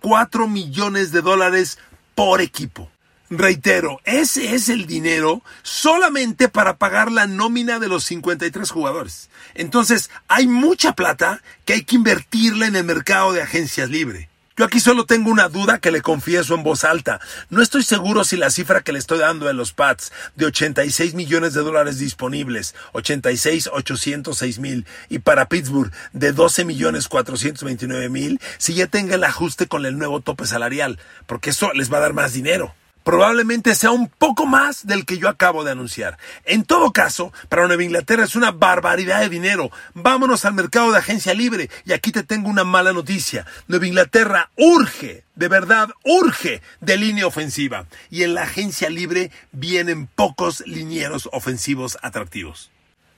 cuatro 0.01 0.47
millones 0.47 1.11
de 1.11 1.21
dólares 1.21 1.77
por 2.15 2.41
equipo. 2.41 2.89
Reitero, 3.31 4.01
ese 4.05 4.55
es 4.55 4.69
el 4.69 4.87
dinero 4.87 5.43
solamente 5.61 6.49
para 6.49 6.77
pagar 6.77 7.11
la 7.11 7.27
nómina 7.27 7.77
de 7.77 7.87
los 7.87 8.03
53 8.05 8.71
jugadores. 8.71 9.29
Entonces, 9.53 10.09
hay 10.27 10.47
mucha 10.47 10.93
plata 10.93 11.43
que 11.63 11.73
hay 11.73 11.83
que 11.83 11.95
invertirla 11.95 12.65
en 12.65 12.75
el 12.75 12.85
mercado 12.85 13.31
de 13.31 13.43
agencias 13.43 13.91
libre. 13.91 14.29
Yo 14.57 14.65
aquí 14.65 14.79
solo 14.79 15.05
tengo 15.05 15.29
una 15.29 15.47
duda 15.47 15.77
que 15.77 15.91
le 15.91 16.01
confieso 16.01 16.55
en 16.55 16.63
voz 16.63 16.83
alta. 16.83 17.21
No 17.51 17.61
estoy 17.61 17.83
seguro 17.83 18.23
si 18.23 18.35
la 18.35 18.49
cifra 18.49 18.81
que 18.81 18.91
le 18.91 18.99
estoy 18.99 19.19
dando 19.19 19.47
en 19.47 19.57
los 19.57 19.73
Pats 19.73 20.11
de 20.35 20.47
86 20.47 21.13
millones 21.13 21.53
de 21.53 21.61
dólares 21.61 21.99
disponibles, 21.99 22.73
86 22.93 23.69
806 23.71 24.59
mil, 24.59 24.87
y 25.07 25.19
para 25.19 25.47
Pittsburgh 25.47 25.93
de 26.13 26.33
12 26.33 26.65
millones 26.65 27.07
429 27.07 28.09
mil, 28.09 28.41
si 28.57 28.73
ya 28.73 28.87
tenga 28.87 29.15
el 29.15 29.23
ajuste 29.23 29.67
con 29.67 29.85
el 29.85 29.99
nuevo 29.99 30.19
tope 30.19 30.47
salarial, 30.47 30.97
porque 31.27 31.51
eso 31.51 31.71
les 31.73 31.93
va 31.93 31.97
a 31.99 32.01
dar 32.01 32.13
más 32.13 32.33
dinero 32.33 32.73
probablemente 33.03 33.75
sea 33.75 33.91
un 33.91 34.07
poco 34.07 34.45
más 34.45 34.85
del 34.85 35.05
que 35.05 35.17
yo 35.17 35.29
acabo 35.29 35.63
de 35.63 35.71
anunciar. 35.71 36.17
En 36.45 36.63
todo 36.63 36.91
caso, 36.91 37.33
para 37.49 37.67
Nueva 37.67 37.83
Inglaterra 37.83 38.23
es 38.23 38.35
una 38.35 38.51
barbaridad 38.51 39.21
de 39.21 39.29
dinero. 39.29 39.71
Vámonos 39.93 40.45
al 40.45 40.53
mercado 40.53 40.91
de 40.91 40.99
agencia 40.99 41.33
libre. 41.33 41.69
Y 41.85 41.93
aquí 41.93 42.11
te 42.11 42.23
tengo 42.23 42.49
una 42.49 42.63
mala 42.63 42.93
noticia. 42.93 43.45
Nueva 43.67 43.87
Inglaterra 43.87 44.51
urge, 44.57 45.23
de 45.35 45.47
verdad 45.47 45.89
urge, 46.03 46.61
de 46.81 46.97
línea 46.97 47.27
ofensiva. 47.27 47.85
Y 48.09 48.23
en 48.23 48.35
la 48.35 48.43
agencia 48.43 48.89
libre 48.89 49.31
vienen 49.51 50.07
pocos 50.07 50.63
linieros 50.65 51.29
ofensivos 51.31 51.97
atractivos. 52.01 52.71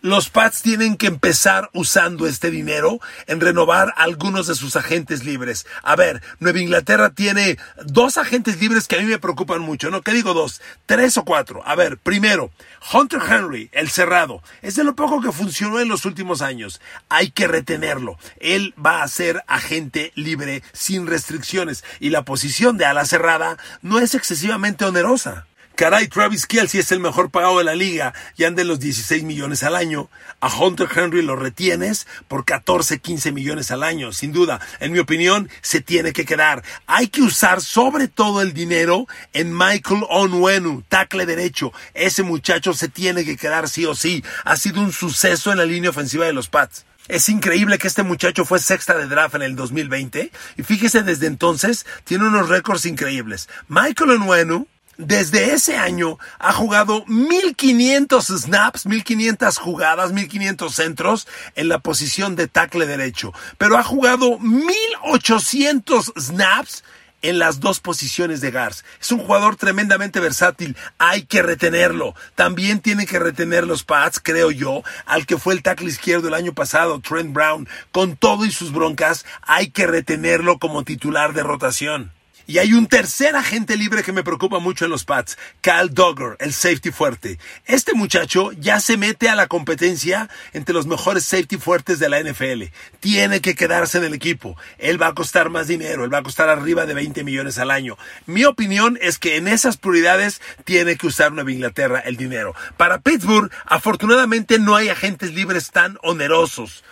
Los 0.04 0.30
Pats 0.30 0.64
tienen 0.64 0.98
que 0.98 1.06
empezar 1.06 1.70
usando 1.74 2.26
este 2.26 2.50
dinero 2.50 3.00
en 3.28 3.40
renovar 3.40 3.94
algunos 3.98 4.48
de 4.48 4.56
sus 4.56 4.76
agentes 4.76 5.24
libres. 5.26 5.68
A 5.84 5.96
ver, 5.96 6.24
Nueva 6.40 6.60
Inglaterra 6.60 7.12
tiene 7.12 7.60
dos 7.86 8.18
agentes 8.18 8.60
libres 8.60 8.88
que 8.88 8.96
a 8.96 9.00
mí 9.00 9.06
me 9.06 9.20
preocupan 9.20 9.62
mucho. 9.62 9.92
No, 9.92 10.02
¿qué 10.02 10.12
digo 10.12 10.34
dos? 10.34 10.60
Tres 10.88 11.18
o 11.18 11.24
cuatro. 11.24 11.62
A 11.68 11.76
ver, 11.76 12.00
primero, 12.00 12.50
Hunter 12.92 13.22
Henry, 13.30 13.70
el 13.74 13.92
cerrado. 13.92 14.42
Es 14.64 14.74
de 14.74 14.84
lo 14.84 14.96
poco 14.96 15.22
que 15.22 15.32
funcionó 15.32 15.80
en 15.80 15.88
los 15.88 16.06
últimos 16.06 16.42
años. 16.42 16.82
Hay 17.08 17.30
que 17.30 17.48
retenerlo. 17.48 18.18
Él 18.40 18.74
va 18.84 19.04
a 19.04 19.08
ser 19.08 19.44
agente 19.46 20.14
libre 20.16 20.64
sin 20.74 21.06
restricciones 21.06 21.84
y 22.00 22.10
la 22.10 22.26
posición 22.26 22.76
de 22.76 22.86
ala 22.86 23.06
cerrada 23.06 23.60
no 23.84 24.00
es 24.00 24.16
excesivamente 24.16 24.84
onerosa. 24.84 25.46
Caray, 25.82 26.10
Travis 26.10 26.46
Kelsey 26.46 26.80
es 26.80 26.92
el 26.92 27.00
mejor 27.00 27.32
pagado 27.32 27.58
de 27.58 27.64
la 27.64 27.74
liga 27.74 28.14
y 28.38 28.44
anda 28.44 28.62
en 28.62 28.68
los 28.68 28.80
16 28.80 29.24
millones 29.24 29.64
al 29.64 29.76
año. 29.76 30.12
A 30.40 30.56
Hunter 30.56 30.88
Henry 30.96 31.24
lo 31.24 31.36
retienes 31.36 32.06
por 32.28 32.46
14, 32.46 33.00
15 33.00 33.32
millones 33.32 33.72
al 33.72 33.82
año. 33.82 34.14
Sin 34.14 34.32
duda, 34.32 34.62
en 34.80 34.92
mi 34.92 35.00
opinión, 35.00 35.50
se 35.64 35.82
tiene 35.82 36.14
que 36.14 36.24
quedar. 36.24 36.64
Hay 36.86 37.08
que 37.08 37.24
usar 37.24 37.62
sobre 37.62 38.08
todo 38.08 38.44
el 38.44 38.54
dinero 38.54 39.08
en 39.34 39.58
Michael 39.58 40.04
Onwenu, 40.08 40.84
tackle 40.88 41.26
derecho. 41.26 41.74
Ese 41.96 42.22
muchacho 42.22 42.76
se 42.76 42.88
tiene 42.88 43.26
que 43.26 43.36
quedar 43.36 43.68
sí 43.68 43.88
o 43.88 43.96
sí. 43.96 44.24
Ha 44.46 44.58
sido 44.58 44.82
un 44.82 44.92
suceso 44.92 45.52
en 45.52 45.58
la 45.58 45.66
línea 45.66 45.90
ofensiva 45.90 46.28
de 46.28 46.34
los 46.34 46.48
Pats. 46.48 46.86
Es 47.08 47.28
increíble 47.28 47.80
que 47.80 47.88
este 47.88 48.04
muchacho 48.04 48.46
fue 48.46 48.60
sexta 48.60 48.96
de 49.00 49.08
draft 49.08 49.34
en 49.34 49.42
el 49.42 49.56
2020 49.56 50.32
y 50.58 50.62
fíjese 50.62 51.02
desde 51.02 51.26
entonces 51.26 51.88
tiene 52.04 52.28
unos 52.28 52.50
récords 52.50 52.86
increíbles. 52.86 53.50
Michael 53.68 54.12
Onwenu 54.12 54.68
desde 55.02 55.54
ese 55.54 55.78
año 55.78 56.20
ha 56.40 56.54
jugado 56.54 57.04
1500 57.08 58.28
snaps, 58.28 58.86
1500 58.86 59.58
jugadas, 59.58 60.14
1500 60.14 60.74
centros 60.74 61.28
en 61.56 61.70
la 61.70 61.80
posición 61.80 62.36
de 62.36 62.48
tackle 62.48 62.86
derecho, 62.86 63.34
pero 63.58 63.78
ha 63.78 63.84
jugado 63.84 64.38
1800 64.40 66.14
snaps 66.18 66.84
en 67.24 67.40
las 67.40 67.60
dos 67.60 67.80
posiciones 67.80 68.42
de 68.42 68.52
Gars. 68.52 68.84
Es 69.00 69.12
un 69.12 69.20
jugador 69.20 69.56
tremendamente 69.56 70.20
versátil. 70.20 70.76
Hay 70.98 71.24
que 71.24 71.42
retenerlo. 71.42 72.16
También 72.36 72.80
tienen 72.80 73.06
que 73.06 73.20
retener 73.20 73.68
los 73.68 73.84
Pats, 73.84 74.20
creo 74.20 74.52
yo, 74.52 74.84
al 75.06 75.26
que 75.26 75.38
fue 75.38 75.54
el 75.54 75.62
tackle 75.62 75.90
izquierdo 75.90 76.28
el 76.28 76.34
año 76.34 76.54
pasado, 76.54 77.00
Trent 77.00 77.34
Brown. 77.34 77.68
Con 77.92 78.16
todo 78.16 78.46
y 78.46 78.52
sus 78.52 78.72
broncas, 78.72 79.26
hay 79.44 79.70
que 79.70 79.88
retenerlo 79.88 80.58
como 80.58 80.84
titular 80.84 81.34
de 81.34 81.44
rotación. 81.44 82.12
Y 82.48 82.58
hay 82.58 82.74
un 82.74 82.88
tercer 82.88 83.36
agente 83.36 83.78
libre 83.78 84.04
que 84.04 84.12
me 84.12 84.24
preocupa 84.24 84.60
mucho 84.60 84.86
en 84.86 84.92
los 84.92 85.06
Pats, 85.06 85.38
Cal 85.62 85.94
Dogger, 85.94 86.36
el 86.40 86.54
safety 86.54 86.92
fuerte. 86.92 87.40
Este 87.66 87.94
muchacho 87.94 88.52
ya 88.54 88.80
se 88.80 88.98
mete 88.98 89.30
a 89.30 89.36
la 89.36 89.48
competencia 89.48 90.30
entre 90.54 90.74
los 90.74 90.88
mejores 90.88 91.24
safety 91.26 91.58
fuertes 91.58 92.00
de 92.00 92.10
la 92.10 92.22
NFL. 92.22 92.64
Tiene 93.00 93.42
que 93.42 93.56
quedarse 93.56 93.98
en 93.98 94.06
el 94.06 94.14
equipo. 94.14 94.58
Él 94.78 95.02
va 95.02 95.08
a 95.08 95.14
costar 95.14 95.50
más 95.50 95.68
dinero, 95.68 96.04
él 96.04 96.14
va 96.14 96.20
a 96.20 96.24
costar 96.24 96.50
arriba 96.50 96.86
de 96.86 96.94
20 96.94 97.24
millones 97.24 97.58
al 97.58 97.72
año. 97.72 97.98
Mi 98.26 98.46
opinión 98.46 98.98
es 99.02 99.18
que 99.18 99.38
en 99.38 99.48
esas 99.48 99.78
prioridades 99.78 100.42
tiene 100.64 100.96
que 100.96 101.08
usar 101.08 101.32
Nueva 101.32 101.52
Inglaterra 101.52 102.00
el 102.00 102.18
dinero. 102.18 102.56
Para 102.78 103.00
Pittsburgh, 103.00 103.52
afortunadamente 103.66 104.60
no 104.60 104.76
hay 104.76 104.90
agentes 104.90 105.34
libres 105.34 105.72
tan 105.72 105.98
onerosos. 106.04 106.84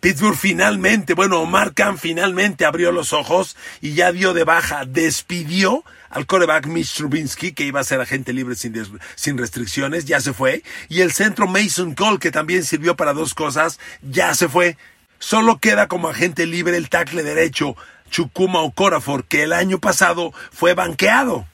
Pittsburgh 0.00 0.36
finalmente, 0.36 1.14
bueno, 1.14 1.40
Omar 1.40 1.74
Khan 1.74 1.98
finalmente 1.98 2.64
abrió 2.64 2.92
los 2.92 3.12
ojos 3.12 3.56
y 3.80 3.94
ya 3.94 4.12
dio 4.12 4.34
de 4.34 4.44
baja, 4.44 4.84
despidió 4.84 5.84
al 6.10 6.26
coreback 6.26 6.66
Mitch 6.66 6.94
Trubinsky, 6.94 7.52
que 7.52 7.64
iba 7.64 7.80
a 7.80 7.84
ser 7.84 8.00
agente 8.00 8.32
libre 8.32 8.54
sin, 8.54 8.74
sin, 9.14 9.38
restricciones, 9.38 10.04
ya 10.04 10.20
se 10.20 10.32
fue. 10.32 10.62
Y 10.88 11.00
el 11.00 11.12
centro 11.12 11.46
Mason 11.46 11.94
Cole, 11.94 12.18
que 12.18 12.30
también 12.30 12.64
sirvió 12.64 12.96
para 12.96 13.12
dos 13.12 13.34
cosas, 13.34 13.78
ya 14.02 14.34
se 14.34 14.48
fue. 14.48 14.76
Solo 15.18 15.58
queda 15.58 15.88
como 15.88 16.08
agente 16.08 16.46
libre 16.46 16.76
el 16.76 16.88
tackle 16.88 17.22
derecho 17.22 17.76
Chukuma 18.10 18.60
Okorafor, 18.60 19.24
que 19.24 19.42
el 19.42 19.52
año 19.52 19.78
pasado 19.78 20.32
fue 20.52 20.74
banqueado. 20.74 21.46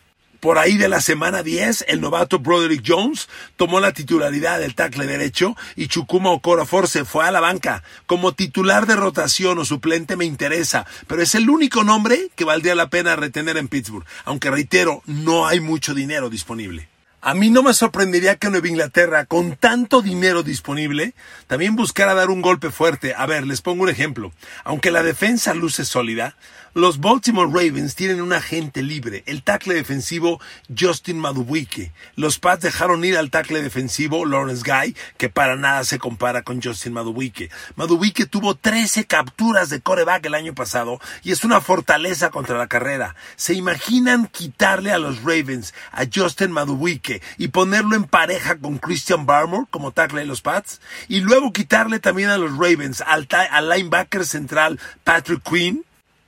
Por 0.45 0.59
ahí 0.59 0.77
de 0.77 0.91
la 0.91 1.01
semana 1.01 1.43
10, 1.43 1.87
el 1.89 2.03
novato 2.03 2.39
Broderick 2.39 2.85
Jones 2.87 3.31
tomó 3.57 3.81
la 3.81 3.95
titularidad 3.95 4.59
del 4.59 4.75
tackle 4.75 5.07
derecho 5.07 5.57
y 5.75 5.89
Chukuma 5.89 6.33
Okorafor 6.33 6.87
se 6.87 7.07
fue 7.07 7.27
a 7.27 7.31
la 7.31 7.41
banca. 7.41 7.83
Como 8.05 8.35
titular 8.35 8.87
de 8.87 8.95
rotación 8.95 9.59
o 9.59 9.65
suplente 9.65 10.17
me 10.17 10.27
interesa, 10.27 10.85
pero 11.07 11.23
es 11.23 11.35
el 11.35 11.49
único 11.49 11.83
nombre 11.83 12.29
que 12.37 12.45
valdría 12.45 12.75
la 12.75 12.91
pena 12.91 13.17
retener 13.17 13.57
en 13.57 13.69
Pittsburgh, 13.69 14.05
aunque 14.27 14.51
reitero, 14.51 15.03
no 15.07 15.47
hay 15.47 15.61
mucho 15.61 15.95
dinero 15.95 16.29
disponible. 16.29 16.91
A 17.23 17.33
mí 17.33 17.49
no 17.49 17.63
me 17.63 17.73
sorprendería 17.73 18.37
que 18.37 18.51
Nueva 18.51 18.69
Inglaterra, 18.69 19.25
con 19.25 19.57
tanto 19.57 20.03
dinero 20.03 20.43
disponible, 20.43 21.15
también 21.47 21.75
buscara 21.75 22.13
dar 22.13 22.29
un 22.29 22.43
golpe 22.43 22.71
fuerte. 22.71 23.15
A 23.17 23.25
ver, 23.25 23.47
les 23.47 23.63
pongo 23.63 23.85
un 23.85 23.89
ejemplo. 23.89 24.31
Aunque 24.63 24.91
la 24.91 25.03
defensa 25.03 25.55
luce 25.55 25.87
sólida, 25.87 26.37
los 26.75 26.99
Baltimore 26.99 27.49
Ravens 27.49 27.95
tienen 27.95 28.21
un 28.21 28.33
agente 28.33 28.83
libre, 28.83 29.23
el 29.27 29.45
tackle 29.45 29.75
defensivo 29.75 30.41
Justin 30.77 31.21
Madubuike. 31.21 31.93
Los 32.17 32.41
Pats 32.41 32.65
dejaron 32.65 33.05
ir 33.05 33.17
al 33.17 33.31
tackle 33.31 33.63
defensivo 33.63 34.27
Lawrence 34.27 34.65
Guy, 34.65 34.97
que 35.17 35.29
para 35.29 35.55
nada 35.55 35.85
se 35.85 36.01
compara 36.01 36.43
con 36.43 36.61
Justin 36.61 36.93
Madubuike. 36.93 37.49
Madubuike 37.77 38.27
tuvo 38.27 38.57
13 38.57 39.05
capturas 39.05 39.71
de 39.71 39.81
coreback 39.81 40.27
el 40.27 40.35
año 40.35 40.53
pasado 40.53 40.99
y 41.23 41.31
es 41.31 41.45
una 41.45 41.61
fortaleza 41.61 42.31
contra 42.31 42.59
la 42.59 42.67
carrera. 42.67 43.15
¿Se 43.37 43.55
imaginan 43.55 44.27
quitarle 44.27 44.91
a 44.91 44.99
los 44.99 45.23
Ravens 45.23 45.75
a 45.93 46.05
Justin 46.13 46.51
Madubuike 46.51 47.23
y 47.39 47.49
ponerlo 47.49 47.95
en 47.95 48.05
pareja 48.05 48.59
con 48.59 48.79
Christian 48.79 49.27
Barmore 49.27 49.69
como 49.71 49.93
tackle 49.93 50.23
de 50.23 50.27
los 50.27 50.43
Pats? 50.43 50.81
Y 51.07 51.21
luego 51.21 51.53
quitarle 51.53 52.01
también 52.01 52.31
a 52.31 52.39
los 52.39 52.51
Ravens 52.51 53.01
al, 53.01 53.29
al 53.31 53.69
linebacker 53.69 54.27
central 54.27 54.81
Patrick 55.05 55.43
Quinn? 55.49 55.85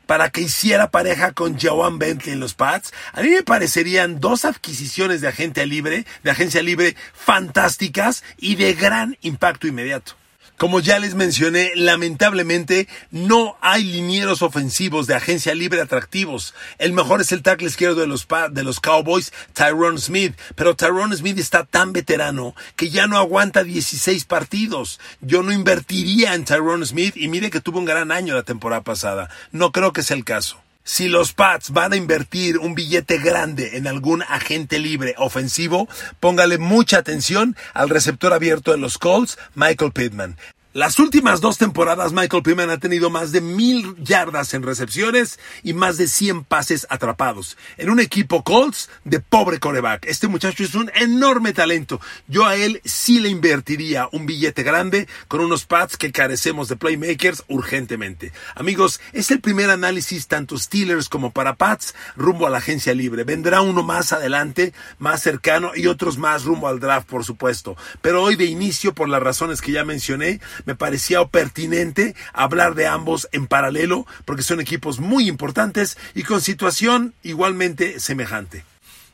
Para 0.07 0.31
que 0.31 0.43
hiciera 0.43 0.91
pareja 0.91 1.33
con 1.33 1.59
Joan 1.59 1.99
Bentley 1.99 2.35
en 2.35 2.41
los 2.41 2.55
Pats, 2.55 2.93
a 3.13 3.23
mí 3.23 3.31
me 3.31 3.43
parecerían 3.43 4.21
dos 4.21 4.45
adquisiciones 4.45 5.21
de 5.21 5.29
agente 5.29 5.67
libre, 5.67 6.07
de 6.23 6.31
agencia 6.31 6.63
libre 6.63 6.97
fantásticas 7.13 8.25
y 8.39 8.57
de 8.57 8.75
gran 8.75 9.19
impacto 9.21 9.67
inmediato. 9.67 10.15
Como 10.57 10.81
ya 10.81 10.99
les 10.99 11.15
mencioné, 11.15 11.73
lamentablemente 11.75 12.89
no 13.11 13.59
hay 13.61 13.85
linieros 13.85 14.41
ofensivos 14.41 15.07
de 15.07 15.15
agencia 15.15 15.55
libre 15.55 15.83
atractivos. 15.83 16.55
El 16.79 16.95
mejor 16.95 17.21
es 17.21 17.31
el 17.33 17.43
tackle 17.43 17.69
izquierdo 17.69 18.01
de 18.01 18.07
los, 18.07 18.27
de 18.53 18.63
los 18.63 18.81
Cowboys, 18.81 19.35
Tyrone 19.53 19.99
Smith. 19.99 20.35
Pero 20.55 20.75
Tyrone 20.75 21.15
Smith 21.15 21.39
está 21.39 21.65
tan 21.65 21.93
veterano 21.93 22.55
que 22.75 22.89
ya 22.89 23.07
no 23.07 23.19
aguanta 23.19 23.65
16 23.65 24.25
partidos. 24.25 24.99
Yo 25.21 25.43
no 25.43 25.53
invertiría 25.53 26.35
en 26.35 26.47
Tyrone 26.47 26.87
Smith 26.87 27.17
y 27.17 27.29
mire 27.29 27.51
que 27.51 27.61
tuvo 27.61 27.79
un 27.79 27.85
gran 27.85 28.11
año 28.11 28.35
la 28.35 28.43
temporada 28.43 28.83
pasada. 28.83 29.29
No 29.53 29.73
creo 29.73 29.93
que 29.93 30.03
sea 30.03 30.17
el 30.17 30.25
caso. 30.25 30.66
Si 30.89 31.09
los 31.09 31.33
Pats 31.33 31.71
van 31.71 31.93
a 31.93 31.97
invertir 31.97 32.59
un 32.59 32.77
billete 32.77 33.19
grande 33.19 33.77
en 33.77 33.89
algún 33.89 34.23
agente 34.23 34.79
libre 34.79 35.17
ofensivo, 35.19 35.89
póngale 36.21 36.59
mucha 36.59 36.99
atención 36.99 37.57
al 37.75 37.89
receptor 37.89 38.33
abierto 38.33 38.71
de 38.71 38.79
los 38.79 38.97
Colts, 38.97 39.37
Michael 39.57 39.91
Pittman. 39.91 40.37
Las 40.77 40.99
últimas 40.99 41.41
dos 41.41 41.57
temporadas 41.57 42.13
Michael 42.13 42.43
Pittman 42.43 42.69
ha 42.69 42.77
tenido 42.77 43.09
más 43.09 43.33
de 43.33 43.41
mil 43.41 43.97
yardas 43.97 44.53
en 44.53 44.63
recepciones 44.63 45.39
y 45.63 45.73
más 45.73 45.97
de 45.97 46.07
100 46.07 46.45
pases 46.45 46.87
atrapados. 46.91 47.57
En 47.79 47.89
un 47.89 47.99
equipo 47.99 48.45
Colts 48.45 48.91
de 49.03 49.21
pobre 49.21 49.59
coreback. 49.59 50.05
Este 50.05 50.29
muchacho 50.29 50.65
es 50.65 50.75
un 50.75 50.91
enorme 50.95 51.55
talento. 51.55 51.99
Yo 52.29 52.45
a 52.45 52.57
él 52.57 52.83
sí 52.85 53.21
le 53.21 53.31
invertiría 53.31 54.11
un 54.13 54.27
billete 54.27 54.65
grande 54.65 55.09
con 55.29 55.41
unos 55.41 55.65
pads 55.65 55.97
que 55.97 56.13
carecemos 56.13 56.69
de 56.69 56.77
playmakers 56.77 57.45
urgentemente. 57.49 58.33
Amigos, 58.55 59.01
es 59.15 59.31
el 59.31 59.41
primer 59.41 59.71
análisis 59.71 60.29
tanto 60.29 60.59
Steelers 60.59 61.09
como 61.09 61.31
para 61.31 61.57
Pats 61.57 61.95
rumbo 62.17 62.47
a 62.47 62.51
la 62.51 62.59
agencia 62.59 62.93
libre. 62.93 63.25
Vendrá 63.25 63.63
uno 63.63 63.83
más 63.83 64.13
adelante, 64.13 64.75
más 64.99 65.23
cercano 65.23 65.71
y 65.75 65.87
otros 65.87 66.19
más 66.19 66.45
rumbo 66.45 66.69
al 66.69 66.81
draft, 66.81 67.09
por 67.09 67.25
supuesto. 67.25 67.79
Pero 68.03 68.23
hoy 68.23 68.37
de 68.37 68.45
inicio, 68.45 68.93
por 68.93 69.09
las 69.09 69.23
razones 69.23 69.63
que 69.63 69.73
ya 69.73 69.83
mencioné, 69.83 70.39
me 70.67 70.75
parecía 70.75 71.25
pertinente 71.25 72.15
hablar 72.35 72.75
de 72.75 72.87
ambos 72.87 73.29
en 73.33 73.47
paralelo 73.47 74.07
porque 74.27 74.43
son 74.43 74.61
equipos 74.61 75.01
muy 75.01 75.29
importantes 75.29 75.97
y 76.15 76.23
con 76.23 76.43
situación 76.43 77.15
igualmente 77.23 77.99
semejante. 78.01 78.65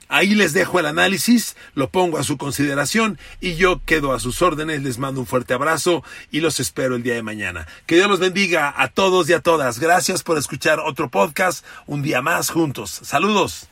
Ahí 0.09 0.35
les 0.35 0.53
dejo 0.53 0.79
el 0.79 0.85
análisis, 0.85 1.57
lo 1.75 1.89
pongo 1.89 2.19
a 2.19 2.23
su 2.23 2.37
consideración 2.37 3.19
y 3.41 3.55
yo 3.55 3.81
quedo 3.87 4.13
a 4.13 4.21
sus 4.21 4.43
órdenes. 4.43 4.83
Les 4.83 4.99
mando 4.99 5.21
un 5.21 5.27
fuerte 5.27 5.55
abrazo 5.55 6.05
y 6.31 6.41
los 6.41 6.61
espero 6.61 6.97
el 6.97 7.03
día 7.03 7.15
de 7.15 7.23
mañana. 7.23 7.67
Que 7.87 7.95
Dios 7.95 8.09
los 8.09 8.21
bendiga 8.21 8.75
a 8.77 8.89
todos 8.89 9.31
y 9.31 9.33
a 9.33 9.41
todas. 9.41 9.79
Gracias 9.79 10.23
por 10.23 10.37
escuchar 10.37 10.81
otro 10.81 11.09
podcast 11.09 11.65
un 11.87 12.03
día 12.03 12.21
más 12.21 12.51
juntos. 12.51 12.91
Saludos. 13.03 13.72